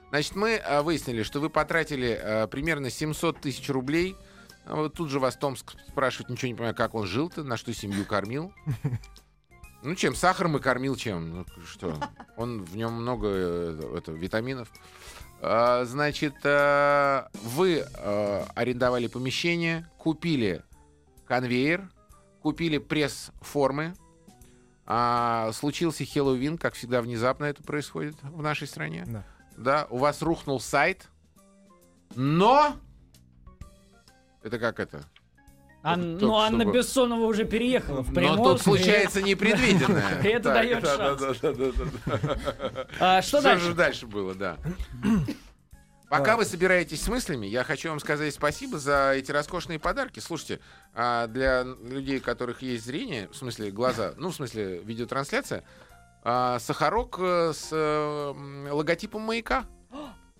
Значит, 0.09 0.35
мы 0.35 0.51
э, 0.51 0.81
выяснили, 0.81 1.23
что 1.23 1.39
вы 1.39 1.49
потратили 1.49 2.19
э, 2.21 2.47
примерно 2.47 2.91
700 2.91 3.41
тысяч 3.41 3.67
рублей. 3.69 4.15
А 4.65 4.75
вот 4.75 4.93
тут 4.93 5.09
же 5.09 5.19
вас 5.19 5.35
Томск 5.35 5.73
спрашивает, 5.87 6.29
ничего 6.29 6.47
не 6.47 6.53
понимаю, 6.55 6.75
как 6.75 6.95
он 6.95 7.05
жил-то, 7.05 7.43
на 7.43 7.57
что 7.57 7.73
семью 7.73 8.05
кормил. 8.05 8.53
Ну, 9.85 9.95
чем? 9.95 10.15
Сахаром 10.15 10.55
и 10.55 10.61
кормил 10.61 10.95
чем? 10.95 11.39
Ну, 11.39 11.45
что? 11.65 11.97
Он, 12.37 12.63
в 12.63 12.77
нем 12.77 12.93
много 12.93 13.27
э, 13.29 13.97
это, 13.97 14.13
витаминов. 14.13 14.71
А, 15.41 15.83
значит, 15.83 16.35
э, 16.45 17.27
вы 17.33 17.85
э, 17.85 18.45
арендовали 18.55 19.07
помещение, 19.07 19.85
купили 19.97 20.63
конвейер, 21.27 21.89
купили 22.41 22.77
пресс-формы. 22.77 23.93
А, 24.85 25.51
случился 25.51 26.05
Хэллоуин, 26.05 26.57
как 26.57 26.75
всегда, 26.75 27.01
внезапно 27.01 27.43
это 27.43 27.61
происходит 27.61 28.15
в 28.21 28.41
нашей 28.41 28.67
стране. 28.67 29.03
Да. 29.05 29.25
Да, 29.57 29.87
у 29.89 29.97
вас 29.97 30.21
рухнул 30.21 30.61
сайт, 30.61 31.09
но... 32.15 32.77
Это 34.43 34.59
как 34.59 34.79
это? 34.79 35.03
Ан- 35.81 36.13
Только 36.13 36.25
ну, 36.25 36.35
Анна 36.37 36.61
чтобы- 36.61 36.77
Бессонова 36.77 37.25
уже 37.25 37.43
переехала 37.43 38.01
в 38.03 38.09
Но 38.09 38.13
Приморск. 38.15 38.43
тут 38.43 38.61
случается 38.61 39.21
непредвиденное. 39.21 40.19
Это 40.23 40.53
дает 40.53 40.81
да, 40.81 40.95
шанс. 40.97 41.21
А, 42.99 43.21
что 43.21 43.37
Что 43.39 43.41
дальше? 43.41 43.65
же 43.65 43.73
дальше 43.73 44.07
было, 44.07 44.33
да. 44.33 44.57
Пока 46.09 46.37
вы 46.37 46.45
собираетесь 46.45 47.01
с 47.01 47.07
мыслями, 47.07 47.47
я 47.47 47.63
хочу 47.63 47.89
вам 47.89 47.99
сказать 47.99 48.33
спасибо 48.33 48.77
за 48.77 49.13
эти 49.15 49.31
роскошные 49.31 49.79
подарки. 49.79 50.19
Слушайте, 50.19 50.59
а 50.93 51.27
для 51.27 51.63
людей, 51.63 52.19
у 52.19 52.21
которых 52.21 52.61
есть 52.61 52.85
зрение, 52.85 53.27
в 53.29 53.35
смысле 53.35 53.71
глаза, 53.71 54.13
ну, 54.17 54.29
в 54.29 54.35
смысле 54.35 54.77
видеотрансляция, 54.85 55.63
а, 56.23 56.59
сахарок 56.59 57.17
э, 57.19 57.51
с 57.53 57.69
э, 57.71 58.33
логотипом 58.71 59.23
маяка. 59.23 59.65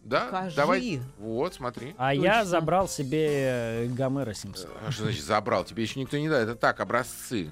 Да, 0.04 0.26
Покажи. 0.26 0.56
давай. 0.56 1.02
Вот, 1.18 1.54
смотри. 1.54 1.96
А 1.98 2.14
я 2.14 2.40
Точно. 2.40 2.46
забрал 2.46 2.88
себе 2.90 3.28
э, 3.30 3.86
Гомера 3.88 4.34
Симпсона. 4.34 4.74
А 4.86 4.92
что 4.92 5.04
значит 5.04 5.24
забрал? 5.24 5.64
Тебе 5.64 5.84
еще 5.84 6.00
никто 6.00 6.18
не 6.18 6.28
дает. 6.30 6.50
Это 6.50 6.56
так, 6.60 6.80
образцы. 6.82 7.50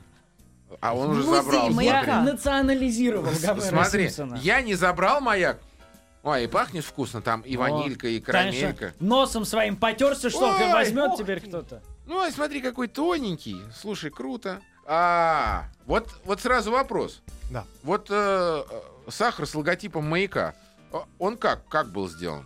А 0.81 0.95
он 0.95 1.11
уже 1.11 1.23
Музей 1.23 1.41
забрал. 1.43 1.69
маяка. 1.69 2.03
смотри. 2.03 2.11
Я 2.11 2.21
национализировал 2.21 3.31
Гомера 3.41 3.61
Смотри, 3.61 4.03
Симпсона. 4.09 4.35
я 4.41 4.61
не 4.61 4.75
забрал 4.75 5.21
маяк. 5.21 5.59
Ой, 6.23 6.43
и 6.43 6.47
пахнет 6.47 6.83
вкусно. 6.83 7.21
Там 7.21 7.41
и 7.41 7.55
О, 7.55 7.59
ванилька, 7.61 8.07
и 8.07 8.19
Конечно, 8.19 8.59
карамелька. 8.73 8.93
носом 8.99 9.43
своим 9.45 9.75
потерся, 9.75 10.29
что 10.29 10.53
Ой, 10.53 10.71
возьмет 10.73 11.11
ох 11.11 11.17
теперь 11.17 11.39
кто-то. 11.39 11.81
Ну, 12.05 12.21
а 12.21 12.29
смотри, 12.31 12.61
какой 12.61 12.87
тоненький. 12.89 13.61
Слушай, 13.75 14.11
круто. 14.11 14.59
А, 14.85 15.65
вот, 15.85 16.09
вот 16.25 16.41
сразу 16.41 16.71
вопрос. 16.71 17.21
Да. 17.49 17.63
Вот 17.83 18.07
э, 18.09 18.63
сахар 19.09 19.45
с 19.47 19.55
логотипом 19.55 20.07
маяка, 20.07 20.53
он 21.19 21.37
как, 21.37 21.67
как 21.67 21.91
был 21.91 22.09
сделан? 22.09 22.45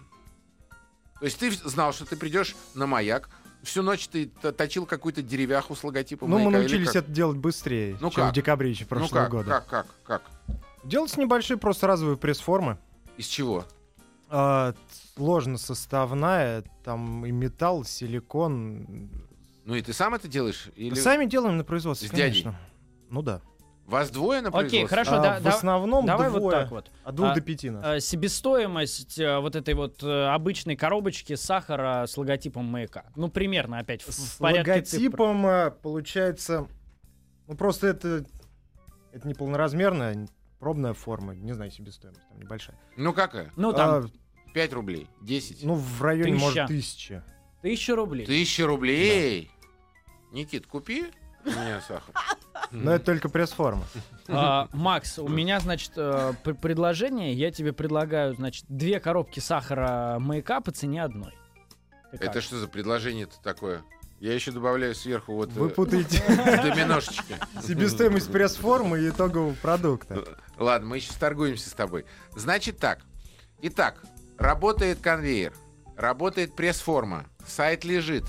То 1.20 1.26
есть 1.26 1.40
ты 1.40 1.52
знал, 1.52 1.94
что 1.94 2.06
ты 2.06 2.16
придешь 2.18 2.56
на 2.74 2.86
маяк, 2.88 3.30
всю 3.64 3.82
ночь 3.82 4.08
ты 4.08 4.28
точил 4.28 4.86
какую-то 4.86 5.22
деревяху 5.22 5.76
с 5.76 5.84
логотипом 5.84 6.30
Ну, 6.30 6.38
мы 6.40 6.46
маяка? 6.52 6.60
или 6.60 6.64
научились 6.74 6.96
это 6.96 7.10
делать 7.12 7.38
быстрее, 7.38 7.98
Ну 8.02 8.10
чем 8.12 8.24
как? 8.26 8.32
в 8.32 8.36
декабре 8.36 8.70
еще 8.70 8.84
Ну 8.84 8.90
прошлого 8.90 9.22
как, 9.22 9.32
года. 9.32 9.50
как, 9.50 9.68
как, 9.68 9.88
как? 10.04 10.22
Делать 10.84 11.16
небольшие 11.18 11.58
просто 11.58 11.88
разовые 11.88 12.18
пресс-формы. 12.18 12.78
Из 13.18 13.26
чего? 13.28 13.66
А, 14.30 14.76
сложно 15.16 15.58
составная, 15.58 16.64
там 16.84 17.26
и 17.26 17.32
металл, 17.32 17.86
силикон. 17.86 19.10
Ну 19.64 19.74
и 19.76 19.82
ты 19.82 19.94
сам 19.94 20.14
это 20.14 20.28
делаешь? 20.28 20.70
Или 20.76 20.94
Сами 20.96 21.26
делаем 21.26 21.58
на 21.58 21.64
производстве, 21.64 22.08
С 22.10 22.12
дядей? 22.12 22.44
конечно. 22.44 22.60
Ну 23.10 23.22
да. 23.22 23.42
Вас 23.86 24.10
двое 24.10 24.42
на 24.42 24.50
Окей, 24.50 24.86
хорошо, 24.88 25.16
А, 25.16 25.20
да, 25.20 25.40
в 25.40 25.44
да- 25.44 25.50
основном 25.52 26.06
давай 26.06 26.30
вот 26.30 26.40
двое, 26.40 26.58
так 26.58 26.72
вот. 26.72 26.92
от 27.04 27.16
двух 27.16 27.30
А, 27.30 27.36
до 27.36 27.42
пяти. 27.42 27.70
нас. 27.70 27.86
Э, 27.86 28.00
Себестоимость 28.00 29.20
э, 29.20 29.40
вот 29.40 29.56
этой 29.56 29.74
вот 29.76 30.02
э, 30.04 30.28
обычной 30.28 30.76
коробочки 30.76 31.36
сахара 31.36 32.06
с 32.08 32.18
логотипом 32.18 32.66
маяка. 32.66 33.06
Ну, 33.16 33.30
примерно, 33.30 33.80
опять, 33.80 34.02
в, 34.02 34.08
в 34.10 34.14
С 34.14 34.38
порядке 34.38 34.82
цифр. 34.82 35.04
логотипом 35.04 35.46
а, 35.46 35.70
получается... 35.72 36.68
Ну 37.48 37.56
просто 37.56 37.88
это, 37.88 38.26
это 39.12 39.28
не 39.28 39.36
полноразмерная, 39.36 40.28
пробная 40.60 40.94
форма. 40.96 41.36
Не 41.36 41.54
знаю, 41.54 41.70
себестоимость 41.70 42.28
там 42.28 42.40
небольшая. 42.40 42.80
Ну 42.98 43.14
какая? 43.14 43.52
Ну, 43.56 43.72
там, 43.72 44.06
А, 44.06 44.52
5 44.56 44.74
рублей, 44.74 45.08
10. 45.22 45.64
ну 45.64 45.76
в 45.76 46.02
районе, 46.02 46.32
Тысяча. 46.34 46.44
может, 46.44 46.68
тысячи. 46.68 47.24
тысяча 47.62 47.96
рублей. 47.96 48.26
Тысяча 48.26 48.66
рублей. 48.66 49.52
Никит, 50.32 50.66
купи 50.66 51.06
мне 51.46 51.80
сахар. 51.88 52.16
Но 52.72 52.94
это 52.94 53.06
только 53.06 53.30
пресс-форма. 53.30 53.84
А, 54.28 54.68
Макс, 54.74 55.20
у 55.20 55.28
меня, 55.28 55.60
значит, 55.60 55.92
э, 55.96 56.34
пр- 56.44 56.56
предложение. 56.56 57.34
Я 57.34 57.52
тебе 57.52 57.74
предлагаю, 57.74 58.34
значит, 58.36 58.66
две 58.68 59.00
коробки 59.00 59.40
сахара 59.40 60.18
маяка 60.20 60.62
по 60.62 60.72
цене 60.72 61.04
одной. 61.04 61.34
Ты 62.12 62.18
как? 62.18 62.30
Это 62.30 62.42
что 62.42 62.58
за 62.58 62.68
предложение-то 62.68 63.42
такое? 63.44 63.84
Я 64.20 64.34
еще 64.34 64.52
добавляю 64.52 64.96
сверху 64.96 65.34
вот 65.34 65.50
Вы 65.52 65.68
э, 65.68 65.70
путаете 65.70 66.24
доминошечки. 66.28 67.36
себестоимость 67.62 68.32
пресс-формы 68.32 69.00
и 69.02 69.10
итогового 69.10 69.54
продукта. 69.56 70.24
Ладно, 70.58 70.88
мы 70.88 70.96
еще 70.98 71.12
торгуемся 71.20 71.70
с 71.70 71.74
тобой. 71.74 72.06
Значит 72.36 72.78
так. 72.80 73.00
Итак, 73.62 74.02
работает 74.38 75.00
конвейер, 75.02 75.54
работает 75.98 76.56
пресс-форма, 76.56 77.26
сайт 77.46 77.84
лежит. 77.84 78.24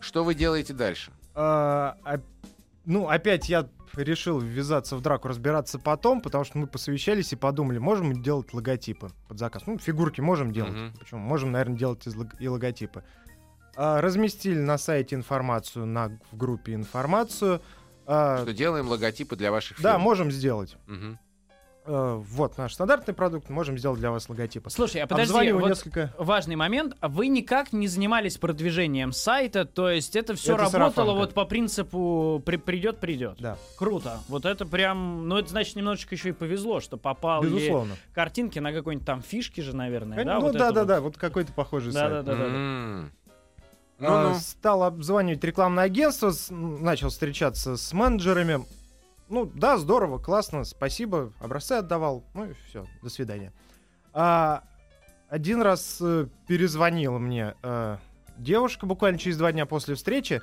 Что 0.00 0.24
вы 0.24 0.34
делаете 0.34 0.72
дальше? 0.72 1.12
Ну, 2.84 3.08
опять 3.08 3.48
я 3.48 3.68
решил 3.94 4.40
ввязаться 4.40 4.96
в 4.96 5.00
драку, 5.00 5.28
разбираться 5.28 5.78
потом, 5.78 6.20
потому 6.20 6.44
что 6.44 6.58
мы 6.58 6.66
посовещались 6.66 7.32
и 7.32 7.36
подумали, 7.36 7.78
можем 7.78 8.08
мы 8.08 8.22
делать 8.22 8.52
логотипы 8.54 9.10
под 9.28 9.38
заказ. 9.38 9.62
Ну, 9.66 9.78
фигурки 9.78 10.20
можем 10.20 10.52
делать. 10.52 10.72
Мгм. 10.72 10.94
Почему? 10.98 11.20
Можем, 11.20 11.52
наверное, 11.52 11.76
делать 11.78 12.06
и 12.40 12.48
логотипы. 12.48 13.04
А, 13.76 14.00
разместили 14.00 14.58
на 14.58 14.78
сайте 14.78 15.16
информацию, 15.16 15.86
на, 15.86 16.18
в 16.30 16.36
группе 16.36 16.74
информацию. 16.74 17.62
А, 18.06 18.42
Что 18.42 18.52
делаем 18.52 18.88
логотипы 18.88 19.36
для 19.36 19.50
ваших 19.50 19.80
да, 19.80 19.92
фирм? 19.92 20.02
можем 20.02 20.30
сделать. 20.30 20.76
Мгм. 20.86 21.18
А, 21.84 22.16
вот 22.16 22.58
наш 22.58 22.74
стандартный 22.74 23.12
продукт, 23.12 23.50
можем 23.50 23.76
сделать 23.76 23.98
для 23.98 24.10
вас 24.12 24.28
логотипы. 24.28 24.70
Слушай, 24.70 25.02
а 25.02 25.06
подожди, 25.06 25.50
вот 25.52 25.68
несколько... 25.68 26.14
важный 26.16 26.54
момент. 26.54 26.96
Вы 27.00 27.26
никак 27.26 27.72
не 27.72 27.88
занимались 27.88 28.38
продвижением 28.38 29.12
сайта, 29.12 29.64
то 29.64 29.90
есть 29.90 30.14
это 30.14 30.34
все 30.34 30.54
Это 30.54 30.62
работало 30.64 30.90
сарафанка. 30.90 31.12
вот 31.18 31.34
по 31.34 31.44
принципу 31.44 32.42
при, 32.46 32.56
придет, 32.56 32.98
придет. 32.98 33.36
Да, 33.40 33.58
Круто. 33.76 34.20
Вот 34.28 34.44
это 34.44 34.64
прям, 34.64 35.26
ну 35.28 35.38
это 35.38 35.48
значит 35.48 35.74
немножечко 35.74 36.14
еще 36.14 36.28
и 36.28 36.32
повезло, 36.32 36.80
что 36.80 36.96
попал 36.96 37.42
безусловно. 37.42 37.96
картинки 38.14 38.60
на 38.60 38.72
какой-нибудь 38.72 39.06
там 39.06 39.20
фишки 39.20 39.60
же, 39.60 39.74
наверное, 39.74 40.24
да? 40.24 40.34
ну 40.36 40.40
вот 40.42 40.52
да, 40.52 40.70
да, 40.70 40.80
вот. 40.82 40.86
да, 40.88 41.00
вот 41.00 41.16
какой-то 41.16 41.52
похожий 41.52 41.92
сайт. 41.92 42.24
Да-да-да. 42.24 42.44
М. 42.44 43.12
А, 43.98 44.24
Ну-ну. 44.28 44.34
стал 44.36 44.82
обзванивать 44.84 45.42
рекламное 45.44 45.84
агентство, 45.84 46.30
с- 46.30 46.48
начал 46.50 47.08
встречаться 47.08 47.76
с 47.76 47.92
менеджерами. 47.92 48.64
Ну, 49.28 49.46
да, 49.46 49.78
здорово, 49.78 50.18
классно, 50.18 50.64
спасибо. 50.64 51.32
Образцы 51.40 51.72
отдавал. 51.72 52.24
Ну 52.34 52.50
и 52.50 52.54
все, 52.68 52.86
до 53.02 53.08
свидания. 53.08 53.52
А, 54.12 54.64
один 55.28 55.62
раз 55.62 55.98
э, 56.02 56.26
перезвонила 56.46 57.18
мне 57.18 57.54
э, 57.62 57.96
девушка 58.36 58.84
буквально 58.84 59.18
через 59.18 59.38
два 59.38 59.52
дня 59.52 59.64
после 59.64 59.94
встречи. 59.94 60.42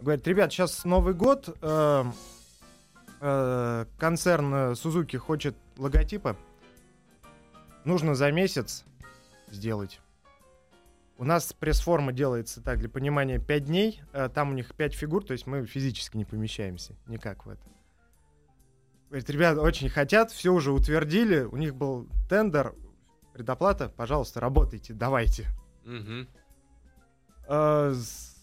Говорит, 0.00 0.26
ребят, 0.26 0.52
сейчас 0.52 0.84
Новый 0.84 1.12
год. 1.12 1.54
э, 1.60 2.04
э, 3.20 3.84
концерн 3.98 4.54
э, 4.54 4.74
Сузуки 4.74 5.16
хочет 5.16 5.54
логотипы. 5.76 6.36
Нужно 7.84 8.14
за 8.14 8.32
месяц 8.32 8.84
сделать. 9.50 10.00
У 11.18 11.24
нас 11.24 11.52
пресс-форма 11.52 12.12
делается 12.12 12.62
так, 12.62 12.78
для 12.78 12.88
понимания, 12.88 13.38
5 13.38 13.64
дней. 13.64 14.00
э, 14.14 14.30
Там 14.34 14.50
у 14.50 14.54
них 14.54 14.74
5 14.74 14.94
фигур, 14.94 15.22
то 15.24 15.32
есть 15.32 15.46
мы 15.46 15.66
физически 15.66 16.16
не 16.16 16.24
помещаемся 16.24 16.94
никак 17.06 17.44
в 17.44 17.50
это. 17.50 17.62
Говорит, 19.14 19.30
ребята 19.30 19.60
очень 19.60 19.88
хотят, 19.88 20.32
все 20.32 20.50
уже 20.52 20.72
утвердили, 20.72 21.42
у 21.42 21.54
них 21.56 21.76
был 21.76 22.08
тендер, 22.28 22.74
предоплата, 23.32 23.88
пожалуйста, 23.88 24.40
работайте, 24.40 24.92
давайте. 24.92 25.46
Э, 27.46 27.92
с- 27.94 28.34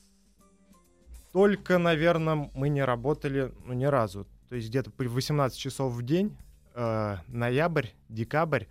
Только, 1.34 1.78
наверное, 1.78 2.50
мы 2.56 2.70
не 2.70 2.86
работали, 2.86 3.54
ну, 3.66 3.74
ни 3.74 3.84
разу. 3.84 4.26
То 4.48 4.56
есть 4.56 4.70
где-то 4.70 4.92
при 4.92 5.08
18 5.08 5.60
часов 5.60 5.92
в 5.92 6.04
день, 6.04 6.38
э, 6.74 7.18
ноябрь, 7.28 7.88
декабрь, 8.08 8.64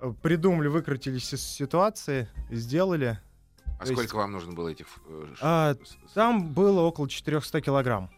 э, 0.00 0.12
придумали, 0.22 0.68
выкрутились 0.68 1.34
из 1.34 1.42
ситуации, 1.42 2.28
сделали. 2.52 3.18
А 3.80 3.84
То 3.84 3.90
есть- 3.90 3.94
сколько 3.94 4.14
вам 4.14 4.30
нужно 4.30 4.52
было 4.52 4.68
этих... 4.68 4.86
э, 5.08 5.26
А, 5.40 5.74
Там 6.14 6.52
было 6.54 6.82
около 6.82 7.08
400 7.08 7.60
килограмм. 7.60 8.10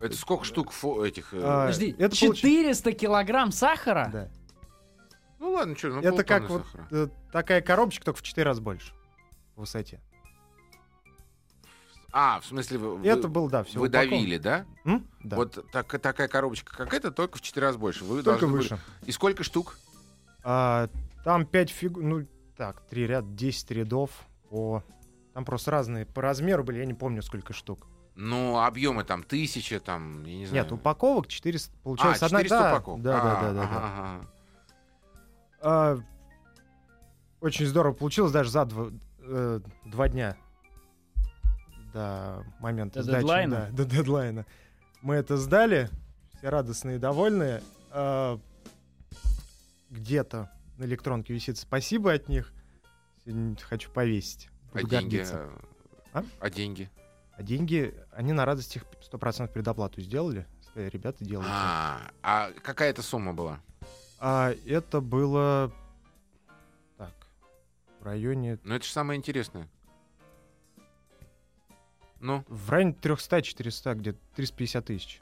Это 0.00 0.14
сколько 0.16 0.44
штук 0.44 0.72
фо- 0.72 1.06
этих... 1.06 1.32
э, 1.32 1.40
А, 1.42 1.60
Подожди, 1.66 1.94
это 1.98 2.14
получ- 2.14 2.36
400 2.36 2.92
килограмм 2.92 3.50
сахара? 3.52 4.10
Да. 4.12 4.28
Ну 5.38 5.52
ладно, 5.52 5.76
что, 5.76 5.88
ну 5.88 6.00
это 6.00 6.22
как 6.24 6.48
вот 6.48 6.64
сахара. 6.66 6.88
э, 6.90 7.08
такая 7.32 7.60
коробочка, 7.62 8.04
только 8.04 8.18
в 8.18 8.22
4 8.22 8.44
раза 8.44 8.60
больше 8.60 8.92
в 9.54 9.60
высоте. 9.60 10.00
А, 12.12 12.40
в 12.40 12.46
смысле, 12.46 12.78
вы, 12.78 12.96
вы- 12.96 13.08
это 13.08 13.28
был, 13.28 13.48
да, 13.50 13.62
все. 13.64 13.78
вы 13.78 13.88
давили, 13.88 14.38
да? 14.38 14.64
Да. 15.22 15.36
Вот 15.36 15.70
так- 15.70 15.98
такая 16.00 16.28
коробочка, 16.28 16.74
как 16.76 16.94
эта, 16.94 17.10
только 17.10 17.38
в 17.38 17.42
4 17.42 17.66
раза 17.66 17.78
больше. 17.78 18.04
Вы 18.04 18.22
только 18.22 18.40
должны 18.40 18.48
были- 18.48 18.62
выше. 18.62 18.78
И 19.04 19.12
сколько 19.12 19.42
штук? 19.42 19.78
А, 20.42 20.88
там 21.24 21.44
5 21.44 21.70
фигур, 21.70 22.02
ну, 22.02 22.26
так, 22.56 22.80
3 22.88 23.06
ряда, 23.06 23.26
10 23.28 23.70
рядов 23.72 24.10
по... 24.48 24.82
Там 25.34 25.44
просто 25.44 25.70
разные 25.70 26.06
по 26.06 26.22
размеру 26.22 26.64
были, 26.64 26.78
я 26.78 26.86
не 26.86 26.94
помню, 26.94 27.20
сколько 27.22 27.52
штук. 27.52 27.86
Ну, 28.16 28.58
объемы 28.58 29.04
там 29.04 29.22
тысяча, 29.22 29.78
там, 29.78 30.24
я 30.24 30.36
не 30.38 30.46
знаю. 30.46 30.64
Нет, 30.64 30.72
упаковок 30.72 31.26
400, 31.28 31.70
получается, 31.82 32.24
а, 32.24 32.26
одна... 32.26 32.38
400 32.42 32.58
да, 32.58 32.70
упаковок. 32.72 33.02
Да, 33.02 33.12
да, 33.12 33.18
А, 33.20 33.42
да, 33.42 33.52
да, 33.52 33.62
ага, 33.62 33.70
да. 33.74 33.80
ага. 33.86 34.26
А, 35.60 35.98
очень 37.42 37.66
здорово 37.66 37.92
получилось, 37.92 38.32
даже 38.32 38.50
за 38.50 38.64
два, 38.64 38.90
э, 39.18 39.60
два 39.84 40.08
дня 40.08 40.36
до 41.92 42.42
момента 42.58 43.00
До 43.00 43.02
сдачи. 43.02 43.18
дедлайна? 43.20 43.68
Да, 43.70 43.84
до 43.84 43.84
дедлайна. 43.84 44.46
Мы 45.02 45.16
это 45.16 45.36
сдали, 45.36 45.90
все 46.38 46.48
радостные 46.48 46.96
и 46.96 46.98
довольные. 46.98 47.62
А, 47.90 48.40
где-то 49.90 50.50
на 50.78 50.84
электронке 50.84 51.34
висит 51.34 51.58
спасибо 51.58 52.12
от 52.14 52.28
них. 52.28 52.52
Сегодня 53.24 53.56
хочу 53.60 53.90
повесить. 53.90 54.48
А 54.72 54.82
деньги? 54.82 55.22
э, 55.26 55.50
А? 56.14 56.24
А 56.40 56.50
деньги? 56.50 56.90
А 57.36 57.42
деньги, 57.42 57.94
они 58.12 58.32
на 58.32 58.44
радостях 58.44 58.84
100% 59.12 59.48
предоплату 59.48 60.00
сделали. 60.00 60.46
Сказали, 60.62 60.88
ребята, 60.88 61.24
делайте. 61.24 61.50
А, 61.52 62.10
а 62.22 62.50
какая 62.62 62.90
это 62.90 63.02
сумма 63.02 63.34
была? 63.34 63.60
А 64.18 64.52
это 64.64 65.00
было... 65.02 65.70
Так, 66.96 67.12
в 68.00 68.04
районе... 68.04 68.58
Ну, 68.64 68.74
это 68.74 68.84
же 68.86 68.90
самое 68.90 69.18
интересное. 69.18 69.68
Ну, 72.20 72.42
В 72.48 72.70
районе 72.70 72.92
300-400, 73.00 73.94
где-то 73.96 74.18
350 74.36 74.84
тысяч. 74.86 75.20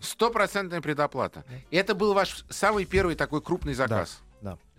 стопроцентная 0.00 0.82
предоплата. 0.82 1.44
Это 1.70 1.94
был 1.94 2.12
ваш 2.12 2.44
самый 2.50 2.84
первый 2.84 3.14
такой 3.16 3.40
крупный 3.40 3.72
заказ. 3.72 4.20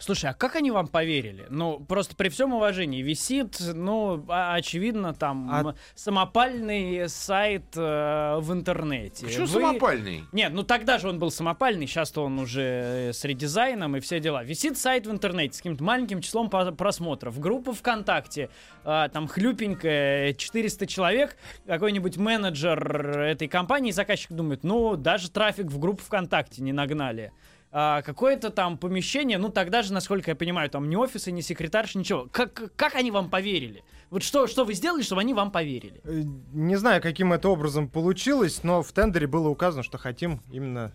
Слушай, 0.02 0.30
а 0.30 0.34
как 0.34 0.56
они 0.56 0.72
вам 0.72 0.88
поверили? 0.88 1.46
Ну, 1.50 1.82
просто 1.82 2.16
при 2.16 2.30
всем 2.30 2.54
уважении, 2.54 3.02
висит, 3.02 3.58
ну, 3.60 4.24
а- 4.30 4.56
очевидно, 4.56 5.14
там 5.14 5.50
А- 5.52 5.76
самопальный 5.94 7.10
сайт 7.10 7.66
э, 7.76 8.38
в 8.40 8.54
интернете. 8.54 9.26
Почему 9.26 9.46
Вы- 9.46 9.52
самопальный? 9.62 10.24
Нет, 10.32 10.54
ну 10.54 10.64
тогда 10.64 11.00
же 11.00 11.10
он 11.10 11.20
был 11.20 11.32
самопальный, 11.32 11.86
сейчас-то 11.86 12.24
он 12.24 12.40
уже 12.40 12.62
э, 13.10 13.14
с 13.14 13.26
редизайном 13.26 13.98
и 13.98 14.00
все 14.00 14.22
дела. 14.22 14.42
Висит 14.44 14.78
сайт 14.78 15.06
в 15.06 15.12
интернете 15.12 15.56
с 15.56 15.58
каким-то 15.58 15.84
маленьким 15.84 16.22
числом 16.22 16.50
просмотров. 16.50 17.38
Группа 17.38 17.74
ВКонтакте, 17.74 18.50
а, 18.86 19.10
там 19.10 19.28
хлюпенькая, 19.28 20.34
400 20.34 20.88
человек. 20.88 21.36
Какой-нибудь 21.68 22.16
менеджер 22.18 23.20
этой 23.20 23.50
компании, 23.50 23.92
заказчик 23.92 24.32
думает, 24.32 24.64
ну, 24.64 24.96
даже 24.96 25.30
трафик 25.30 25.66
в 25.66 25.78
группу 25.78 26.02
ВКонтакте 26.04 26.62
не 26.62 26.72
нагнали. 26.72 27.34
А, 27.72 28.02
какое-то 28.02 28.50
там 28.50 28.78
помещение, 28.80 29.38
ну 29.38 29.50
тогда 29.50 29.84
же, 29.84 29.94
насколько 29.94 30.32
я 30.32 30.36
понимаю, 30.36 30.70
там 30.72 30.90
ни 30.90 30.96
офиса, 30.96 31.32
ни 31.32 31.42
секретарша, 31.42 32.00
ничего. 32.00 32.28
Как, 32.32 32.76
как 32.76 32.96
они 32.96 33.12
вам 33.12 33.30
поверили? 33.30 33.84
Вот 34.10 34.24
что, 34.24 34.48
что 34.48 34.66
вы 34.66 34.74
сделали, 34.74 35.04
чтобы 35.04 35.22
они 35.22 35.36
вам 35.36 35.52
поверили? 35.52 36.02
Э, 36.04 36.24
Не 36.52 36.78
знаю, 36.78 37.00
каким 37.02 37.32
это 37.32 37.48
образом 37.50 37.88
получилось, 37.88 38.64
но 38.64 38.82
в 38.82 38.92
тендере 38.92 39.28
было 39.28 39.50
указано, 39.50 39.84
что 39.84 40.00
хотим 40.00 40.42
именно 40.52 40.92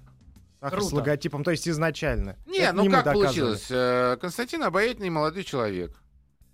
сахар 0.61 0.81
с 0.81 0.89
Круто. 0.89 0.97
логотипом, 0.97 1.45
то 1.45 1.53
есть 1.53 1.69
изначально. 1.69 2.37
Не, 2.47 2.59
Это 2.59 2.73
ну 2.73 2.85
мы 2.87 2.91
как 2.91 3.05
доказывали. 3.05 3.27
получилось? 3.27 3.67
Э, 3.71 4.17
Константин 4.21 4.65
обаятельный 4.65 5.11
молодой 5.11 5.45
человек. 5.45 5.97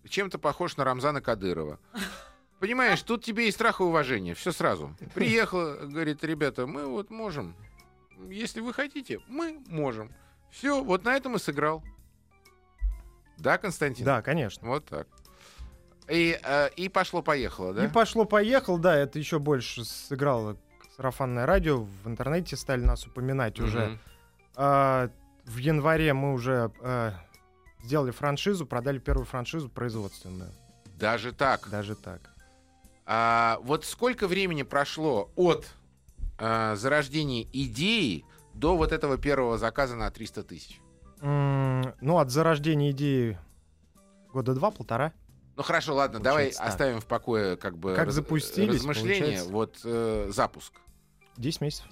Чем-то 0.07 0.39
похож 0.39 0.77
на 0.77 0.85
Рамзана 0.85 1.23
Кадырова. 1.23 1.79
Понимаешь, 2.59 3.01
тут 3.03 3.25
тебе 3.25 3.49
и 3.49 3.53
страх, 3.53 3.81
и 3.81 3.85
уважение. 3.85 4.35
Все 4.35 4.53
сразу. 4.53 4.95
Приехал, 5.15 5.77
говорит, 5.89 6.23
ребята, 6.25 6.67
мы 6.67 6.87
вот 6.87 7.09
можем. 7.11 7.55
Если 8.29 8.61
вы 8.61 8.73
хотите, 8.73 9.21
мы 9.29 9.61
можем. 9.67 10.13
Все, 10.51 10.83
вот 10.83 11.05
на 11.05 11.17
этом 11.17 11.37
и 11.37 11.39
сыграл. 11.39 11.83
Да, 13.39 13.57
Константин? 13.59 14.05
Да, 14.05 14.21
конечно. 14.21 14.69
Вот 14.69 14.85
так. 14.87 15.07
И, 16.09 16.39
э, 16.43 16.71
и 16.77 16.89
пошло-поехало, 16.89 17.73
да? 17.73 17.85
И 17.85 17.89
пошло-поехал, 17.89 18.79
да, 18.79 18.97
это 18.97 19.19
еще 19.19 19.39
больше 19.39 19.85
сыграло 19.85 20.57
сарафанное 21.01 21.47
радио, 21.47 21.87
в 22.05 22.07
интернете 22.07 22.57
стали 22.57 22.83
нас 22.83 23.07
упоминать 23.07 23.59
уже. 23.59 23.87
Мгм. 23.87 23.99
А, 24.57 25.11
в 25.47 25.57
январе 25.57 26.13
мы 26.13 26.35
уже 26.35 26.71
а, 26.83 27.15
сделали 27.83 28.11
франшизу, 28.11 28.67
продали 28.67 28.99
первую 28.99 29.25
франшизу 29.25 29.71
производственную. 29.71 30.51
Даже 30.99 31.33
так. 31.33 31.71
Даже 31.71 31.95
так. 31.95 32.21
А, 33.07 33.59
вот 33.63 33.87
сколько 33.87 34.29
времени 34.29 34.63
прошло 34.63 35.31
от 35.37 35.69
а, 36.41 36.75
зарождения 36.77 37.47
идеи 37.53 38.25
до 38.55 38.77
вот 38.77 38.93
этого 38.93 39.19
первого 39.19 39.59
заказа 39.59 39.95
на 39.97 40.11
300 40.11 40.43
тысяч? 40.43 40.81
М, 41.21 41.95
ну, 42.01 42.19
от 42.19 42.31
зарождения 42.31 42.91
идеи 42.93 43.39
года 44.33 44.55
два-полтора. 44.55 45.13
Ну 45.57 45.63
хорошо, 45.63 45.95
ладно, 45.95 46.21
давай 46.21 46.45
Получается 46.45 46.61
так. 46.61 46.69
оставим 46.71 47.01
в 47.01 47.07
покое 47.07 47.57
как 47.57 47.77
бы 47.77 47.95
Как 47.95 48.07
раз- 48.07 48.15
запустились, 48.15 48.77
размышления. 48.77 49.19
получается. 49.21 49.51
Вот 49.53 49.81
э, 49.85 50.31
запуск. 50.33 50.73
10 51.37 51.61
месяцев. 51.61 51.87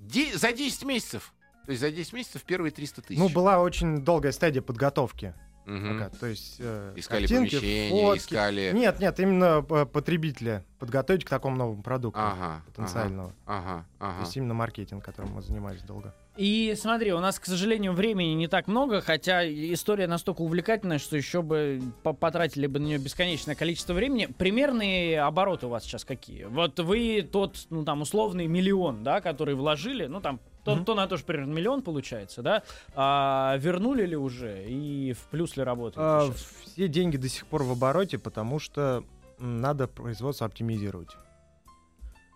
Де- 0.00 0.36
за 0.36 0.52
10 0.52 0.84
месяцев. 0.84 1.32
То 1.66 1.70
есть 1.72 1.80
за 1.80 1.90
10 1.90 2.12
месяцев 2.12 2.42
первые 2.44 2.70
300 2.72 3.02
тысяч. 3.02 3.18
Ну, 3.18 3.28
была 3.28 3.58
очень 3.60 4.02
долгая 4.04 4.32
стадия 4.32 4.62
подготовки. 4.62 5.34
Мгм. 5.66 5.98
пока. 5.98 6.10
То 6.18 6.26
есть 6.26 6.56
э, 6.58 6.92
Искали 6.96 7.26
картинки, 7.26 7.56
помещение, 7.56 8.02
фотки. 8.02 8.18
искали... 8.20 8.72
Нет, 8.74 9.00
нет, 9.00 9.20
именно 9.20 9.64
э, 9.68 9.86
потребителя 9.86 10.64
подготовить 10.78 11.24
к 11.24 11.30
такому 11.30 11.56
новому 11.56 11.82
продукту 11.82 12.20
Ага, 12.20 12.62
потенциального. 12.66 13.32
ага, 13.46 13.86
То 13.98 14.06
ага. 14.06 14.20
есть 14.20 14.36
именно 14.36 14.54
маркетинг, 14.54 15.04
которым 15.04 15.32
мы 15.32 15.42
занимались 15.42 15.82
долго. 15.82 16.14
И 16.36 16.74
смотри, 16.76 17.12
у 17.12 17.20
нас, 17.20 17.38
к 17.38 17.46
сожалению, 17.46 17.92
времени 17.92 18.34
не 18.34 18.48
так 18.48 18.66
много, 18.66 19.00
хотя 19.00 19.46
история 19.48 20.08
настолько 20.08 20.42
увлекательная, 20.42 20.98
что 20.98 21.16
еще 21.16 21.42
бы 21.42 21.80
по- 22.02 22.12
потратили 22.12 22.66
бы 22.66 22.80
на 22.80 22.86
нее 22.86 22.98
бесконечное 22.98 23.54
количество 23.54 23.92
времени. 23.94 24.26
Примерные 24.36 25.20
обороты 25.22 25.66
у 25.66 25.68
вас 25.68 25.84
сейчас 25.84 26.04
какие? 26.04 26.44
Вот 26.44 26.78
вы 26.80 27.22
тот, 27.22 27.56
ну 27.70 27.84
там, 27.84 28.02
условный 28.02 28.48
миллион, 28.48 29.04
да, 29.04 29.20
который 29.20 29.54
вложили, 29.54 30.06
ну 30.06 30.20
там, 30.20 30.40
то, 30.64 30.74
Мгм. 30.76 30.84
то 30.84 30.94
на 30.94 31.06
то 31.06 31.16
же 31.16 31.24
примерно 31.24 31.52
миллион 31.52 31.82
получается, 31.82 32.42
да, 32.42 32.62
а, 32.94 33.56
вернули 33.58 34.06
ли 34.06 34.16
уже 34.16 34.64
и 34.66 35.12
в 35.12 35.18
плюс 35.30 35.56
ли 35.56 35.62
работаете 35.62 36.00
А, 36.00 36.32
все 36.64 36.88
деньги 36.88 37.16
до 37.16 37.28
сих 37.28 37.46
пор 37.46 37.62
в 37.64 37.70
обороте, 37.72 38.18
потому 38.18 38.58
что 38.58 39.04
надо 39.38 39.86
производство 39.88 40.46
оптимизировать. 40.46 41.10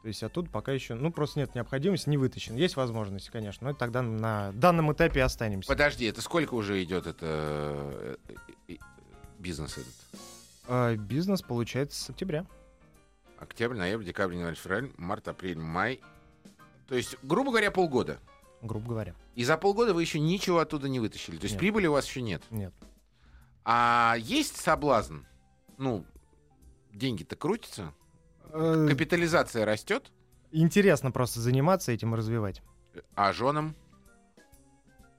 То 0.02 0.08
есть, 0.08 0.22
а 0.22 0.28
тут 0.28 0.48
пока 0.50 0.72
еще, 0.72 0.94
ну, 0.94 1.10
просто 1.10 1.40
нет 1.40 1.54
необходимости, 1.54 2.08
не 2.08 2.16
вытащен. 2.16 2.54
Есть 2.54 2.76
возможность, 2.76 3.30
конечно, 3.30 3.68
но 3.68 3.74
тогда 3.74 4.00
на 4.00 4.52
данном 4.52 4.92
этапе 4.92 5.22
останемся. 5.22 5.68
Подожди, 5.68 6.06
это 6.06 6.22
сколько 6.22 6.54
уже 6.54 6.82
идет 6.82 7.06
это 7.06 8.16
э, 8.68 8.76
бизнес 9.38 9.76
этот? 9.76 10.20
А, 10.68 10.94
бизнес 10.96 11.42
получается 11.42 12.00
с 12.00 12.10
октября. 12.10 12.46
Октябрь, 13.38 13.76
ноябрь, 13.76 14.04
декабрь, 14.04 14.34
январь, 14.34 14.54
февраль, 14.54 14.90
март, 14.96 15.26
апрель, 15.28 15.58
май. 15.58 16.00
То 16.88 16.94
есть, 16.94 17.16
грубо 17.22 17.50
говоря, 17.50 17.70
полгода. 17.70 18.18
грубо 18.62 18.88
говоря. 18.88 19.14
И 19.36 19.44
за 19.44 19.56
полгода 19.56 19.94
вы 19.94 20.00
еще 20.02 20.18
ничего 20.18 20.58
оттуда 20.58 20.88
не 20.88 20.98
вытащили. 20.98 21.36
То 21.36 21.44
есть 21.44 21.54
Нет. 21.54 21.60
прибыли 21.60 21.86
у 21.86 21.92
вас 21.92 22.06
еще 22.06 22.22
нет. 22.22 22.42
Нет. 22.50 22.72
А 23.64 24.16
есть 24.18 24.56
соблазн? 24.56 25.18
Ну, 25.76 26.04
деньги-то 26.92 27.36
крутятся, 27.36 27.92
Э, 28.50 28.86
капитализация 28.88 29.64
растет, 29.64 30.10
Интересно 30.50 31.10
просто 31.10 31.40
заниматься 31.40 31.92
этим 31.92 32.14
и 32.14 32.16
развивать. 32.16 32.62
а 33.14 33.32
женам? 33.34 33.76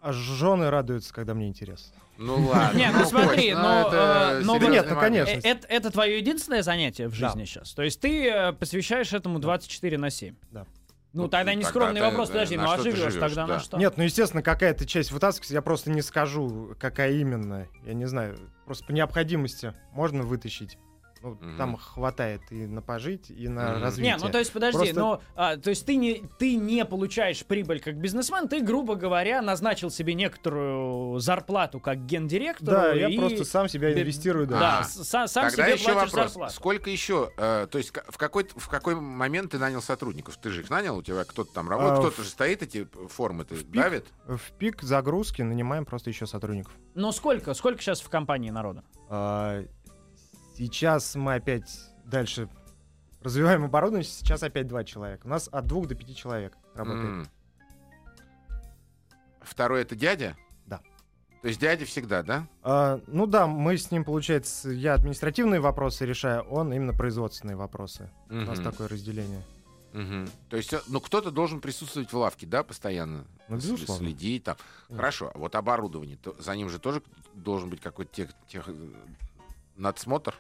А 0.02 0.12
жены 0.12 0.72
радуются, 0.72 1.14
когда 1.14 1.36
мне 1.36 1.48
интересно. 1.48 1.96
Ну 2.18 2.48
ладно. 2.48 2.78
Не, 2.78 2.90
ну 2.92 3.06
смотри, 3.06 3.52
Кость, 3.52 3.62
но, 3.62 3.88
это 3.88 4.40
э, 4.42 4.44
но 4.44 4.58
нет, 4.58 4.88
ну, 4.90 5.00
конечно. 5.00 5.32
Э, 5.32 5.60
Это, 5.70 5.92
твое 5.92 6.18
единственное 6.18 6.64
занятие 6.64 7.08
в 7.08 7.14
жизни 7.14 7.46
сейчас? 7.46 7.74
То 7.74 7.84
есть 7.84 8.02
ты 8.02 8.28
э, 8.28 8.54
посвящаешь 8.54 9.14
этому 9.14 9.40
24 9.40 9.98
на 9.98 10.10
7? 10.10 10.36
Да. 10.52 10.66
Ну, 11.12 11.24
Ну, 11.24 11.30
тогда 11.30 11.56
не 11.56 11.64
тогда 11.64 11.80
скромный 11.80 12.02
ты, 12.02 12.06
вопрос, 12.06 12.30
э, 12.30 12.34
подожди, 12.34 12.58
ну 12.58 12.70
а 12.70 12.78
живешь, 12.78 13.14
тогда 13.16 13.48
да. 13.48 13.48
на 13.48 13.60
что? 13.60 13.78
Нет, 13.78 13.98
ну, 13.98 14.04
естественно, 14.04 14.44
какая-то 14.44 14.86
часть 14.86 15.12
вытаскивается, 15.12 15.56
я 15.56 15.62
просто 15.64 15.90
не 15.90 16.04
скажу, 16.04 16.76
какая 16.80 17.14
именно. 17.14 17.68
Я 17.84 17.94
не 17.94 18.06
знаю, 18.06 18.38
просто 18.66 18.86
по 18.86 18.92
необходимости 18.92 19.74
можно 19.92 20.22
вытащить. 20.22 20.78
Ну, 21.22 21.32
Мгм. 21.32 21.58
там 21.58 21.76
хватает 21.78 22.42
и 22.50 22.66
на 22.66 22.82
пожить, 22.82 23.30
и 23.30 23.48
на 23.50 23.74
Мгм. 23.74 23.84
развитие. 23.84 24.14
Не, 24.16 24.24
ну 24.24 24.30
то 24.32 24.40
есть 24.40 24.54
подожди, 24.54 24.78
Просто- 24.78 25.00
но 25.00 25.22
а, 25.36 25.58
то 25.58 25.70
есть 25.70 25.86
ты 25.86 25.96
не 25.98 26.24
ты 26.38 26.56
не 26.56 26.86
получаешь 26.86 27.46
прибыль 27.46 27.82
как 27.82 27.96
бизнесмен, 27.98 28.48
ты 28.48 28.62
грубо 28.62 28.96
говоря 28.96 29.42
назначил 29.42 29.90
себе 29.92 30.14
некоторую 30.14 31.20
зарплату 31.20 31.80
как 31.80 32.06
гендиректору. 32.06 32.72
Да, 32.72 32.94
я 32.94 33.10
и- 33.10 33.18
просто 33.18 33.44
сам 33.44 33.68
себя 33.68 33.92
инвестирую, 33.94 34.48
да. 34.48 34.60
Да, 34.60 34.80
А. 34.80 34.84
с- 34.86 34.98
са- 35.02 35.28
сам 35.28 35.50
Тогда 35.50 35.64
себе 35.66 35.74
еще 35.74 35.94
платишь 35.94 36.12
вопрос. 36.14 36.32
зарплату. 36.32 36.54
Сколько 36.54 36.90
еще? 36.90 37.32
э, 37.38 37.68
то 37.70 37.78
есть 37.78 37.92
в 38.08 38.18
какой, 38.18 38.48
в 38.56 38.70
какой 38.70 38.96
момент 38.96 39.52
ты 39.52 39.60
нанял 39.60 39.82
сотрудников? 39.82 40.38
Ты 40.38 40.50
же 40.52 40.62
их 40.62 40.70
нанял, 40.70 40.98
у 40.98 41.02
тебя 41.04 41.24
кто-то 41.26 41.52
там 41.54 41.70
работает, 41.70 41.98
А, 42.00 42.02
кто-то 42.02 42.24
же 42.24 42.30
стоит, 42.30 42.64
эти 42.64 42.88
формы 43.10 43.44
ты 43.46 43.62
давит? 43.66 44.08
В 44.26 44.40
пик 44.58 44.82
загрузки 44.82 45.42
нанимаем 45.42 45.86
просто 45.86 46.10
еще 46.10 46.26
сотрудников. 46.28 46.72
Но 46.96 47.12
сколько, 47.12 47.54
сколько 47.54 47.82
сейчас 47.82 48.02
в 48.02 48.10
компании 48.10 48.50
народа? 48.50 48.84
А, 49.10 49.64
сейчас 50.60 51.16
мы 51.16 51.36
опять 51.36 51.70
дальше 52.06 52.50
развиваем 53.22 53.64
оборудование, 53.66 54.04
сейчас 54.08 54.44
опять 54.44 54.68
два 54.68 54.84
человека. 54.84 55.26
У 55.26 55.30
нас 55.30 55.48
от 55.52 55.66
двух 55.68 55.88
до 55.88 55.96
пяти 55.96 56.16
человек 56.16 56.58
работает. 56.76 57.06
М. 57.06 57.28
Второй 59.42 59.82
это 59.82 59.96
дядя? 59.96 60.36
Да. 60.66 60.82
То 61.42 61.48
есть 61.48 61.60
дядя 61.60 61.86
всегда, 61.86 62.24
да? 62.24 62.48
А, 62.62 63.00
ну 63.08 63.26
да, 63.26 63.48
мы 63.48 63.78
с 63.78 63.90
ним, 63.92 64.04
получается, 64.04 64.70
я 64.70 64.94
административные 64.94 65.60
вопросы 65.62 66.06
решаю, 66.06 66.42
он 66.44 66.74
именно 66.74 66.94
производственные 66.94 67.56
вопросы. 67.56 68.10
У 68.30 68.36
нас 68.36 68.60
такое 68.60 68.88
разделение. 68.88 69.42
Мгм. 69.94 70.30
То 70.50 70.58
есть, 70.58 70.72
э, 70.72 70.82
ну, 70.88 71.00
кто-то 71.00 71.32
должен 71.32 71.62
присутствовать 71.62 72.14
в 72.14 72.18
лавке, 72.18 72.46
да, 72.46 72.62
постоянно? 72.62 73.26
Ну, 73.48 73.56
безусловно. 73.56 74.06
Следить 74.06 74.44
там. 74.44 74.56
Конечно. 74.56 74.96
Хорошо, 74.98 75.32
а 75.34 75.38
вот 75.40 75.56
оборудование, 75.56 76.16
то- 76.18 76.36
за 76.38 76.56
ним 76.56 76.70
же 76.70 76.78
тоже 76.78 77.02
должен 77.34 77.72
быть 77.72 77.82
какой-то 77.82 78.14
тех, 78.14 78.30
тех, 78.48 78.66
э, 78.68 78.74
надсмотр? 79.78 80.36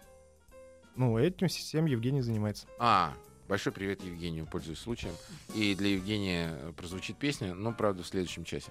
Ну, 0.99 1.17
этим 1.17 1.47
всем 1.47 1.85
Евгений 1.85 2.19
занимается. 2.19 2.67
А, 2.77 3.13
большой 3.47 3.71
привет 3.71 4.03
Евгению, 4.03 4.45
пользуясь 4.45 4.79
случаем. 4.79 5.13
И 5.55 5.73
для 5.73 5.91
Евгения 5.91 6.49
э, 6.51 6.73
прозвучит 6.75 7.15
песня, 7.15 7.53
но, 7.53 7.71
правда, 7.71 8.03
в 8.03 8.05
следующем 8.05 8.43
часе. 8.43 8.69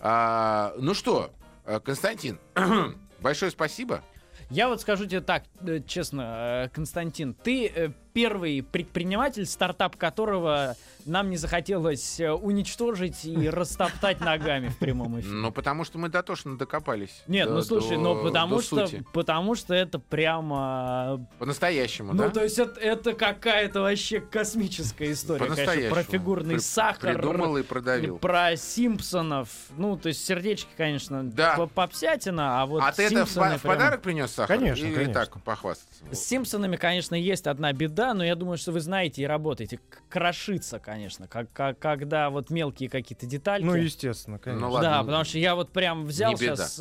А, 0.00 0.74
ну 0.76 0.92
что, 0.92 1.30
э, 1.64 1.78
Константин, 1.78 2.40
большое 3.20 3.52
спасибо. 3.52 4.02
Я 4.50 4.68
вот 4.68 4.80
скажу 4.80 5.06
тебе 5.06 5.20
так, 5.20 5.44
э, 5.60 5.78
честно, 5.86 6.68
Константин, 6.74 7.32
ты 7.32 7.94
первый 8.12 8.62
предприниматель, 8.62 9.46
стартап 9.46 9.96
которого 9.96 10.76
нам 11.06 11.30
не 11.30 11.36
захотелось 11.38 12.20
э, 12.20 12.30
уничтожить 12.30 13.24
и 13.24 13.48
растоптать 13.50 14.20
ногами 14.20 14.68
в 14.68 14.78
прямом 14.78 15.18
эфире. 15.20 15.32
Ну, 15.34 15.50
потому 15.52 15.84
что 15.84 15.98
мы 15.98 16.08
дотошно 16.10 16.58
докопались. 16.58 17.22
Нет, 17.26 17.48
до- 17.48 17.54
ну 17.54 17.62
слушай, 17.62 17.96
до- 17.96 18.02
ну 18.02 18.22
потому 18.22 18.60
что, 18.60 18.86
сути. 18.86 19.04
потому 19.14 19.54
что 19.54 19.72
это 19.74 19.98
прямо... 19.98 21.26
По-настоящему, 21.38 22.12
Ну, 22.12 22.24
да? 22.24 22.30
то 22.30 22.42
есть 22.42 22.58
это, 22.58 22.78
это 22.80 23.12
какая-то 23.14 23.80
вообще 23.80 24.20
космическая 24.20 25.12
история, 25.12 25.46
конечно, 25.46 25.90
про 25.90 26.02
фигурный 26.02 26.54
При- 26.56 26.60
сахар, 26.62 27.14
Придумал 27.14 27.56
и 27.56 27.62
продавил. 27.62 28.18
про 28.18 28.56
Симпсонов. 28.56 29.48
Ну, 29.76 29.96
то 29.96 30.08
есть 30.08 30.24
сердечки, 30.26 30.68
конечно, 30.76 31.24
Да. 31.24 31.54
по- 31.56 31.66
попсятина, 31.66 32.62
а 32.62 32.66
вот 32.66 32.82
а 32.82 32.92
ты 32.92 33.04
это 33.04 33.14
в, 33.24 33.28
Симпсоны 33.30 33.52
по- 33.54 33.58
в 33.58 33.62
прям- 33.62 33.74
подарок 33.74 34.02
принес 34.02 34.30
сахар? 34.32 34.58
Конечно, 34.58 34.84
Или 34.86 34.94
конечно. 34.94 35.14
так 35.14 35.42
похвастаться? 35.42 36.04
С 36.12 36.18
Симпсонами, 36.18 36.76
конечно, 36.76 37.14
есть 37.14 37.46
одна 37.46 37.72
беда, 37.72 37.97
но 37.98 38.24
я 38.24 38.34
думаю, 38.34 38.56
что 38.58 38.72
вы 38.72 38.80
знаете 38.80 39.22
и 39.22 39.26
работаете. 39.26 39.80
Крошится, 40.08 40.78
конечно, 40.78 41.28
как, 41.28 41.52
как- 41.52 41.78
когда 41.78 42.30
вот 42.30 42.50
мелкие 42.50 42.88
какие-то 42.88 43.26
детальки. 43.26 43.64
Ну, 43.64 43.74
естественно, 43.74 44.38
конечно. 44.38 44.66
Ну, 44.66 44.72
ладно. 44.72 44.90
да, 44.90 45.02
потому 45.02 45.24
что 45.24 45.38
я 45.38 45.54
вот 45.54 45.70
прям 45.70 46.06
взял 46.06 46.36
сейчас 46.36 46.80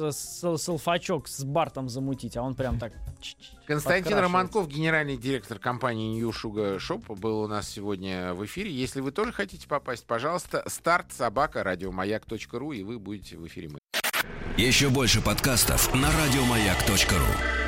салфачок 0.62 1.28
с 1.28 1.44
Бартом 1.44 1.90
замутить, 1.90 2.38
а 2.38 2.44
он 2.44 2.56
прям 2.56 2.80
так... 2.80 2.94
Константин. 3.66 4.18
Романков, 4.18 4.68
генеральный 4.68 5.18
директор 5.18 5.60
компании 5.60 6.20
New 6.20 6.30
Sugar 6.30 6.78
Shop, 6.78 7.16
был 7.20 7.42
у 7.42 7.48
нас 7.48 7.68
сегодня 7.70 8.34
в 8.34 8.46
эфире. 8.46 8.72
Если 8.72 9.02
вы 9.02 9.12
тоже 9.12 9.32
хотите 9.32 9.68
попасть, 9.68 10.06
пожалуйста, 10.06 10.64
старт 10.68 11.12
собака 11.12 11.64
радиомаяк.ру, 11.64 12.72
и 12.72 12.84
вы 12.84 13.00
будете 13.00 13.38
в 13.38 13.46
эфире 13.48 13.70
мы. 13.70 13.80
Еще 14.58 14.90
больше 14.90 15.22
подкастов 15.22 15.94
на 15.94 16.10
радиомаяк.ру. 16.12 17.67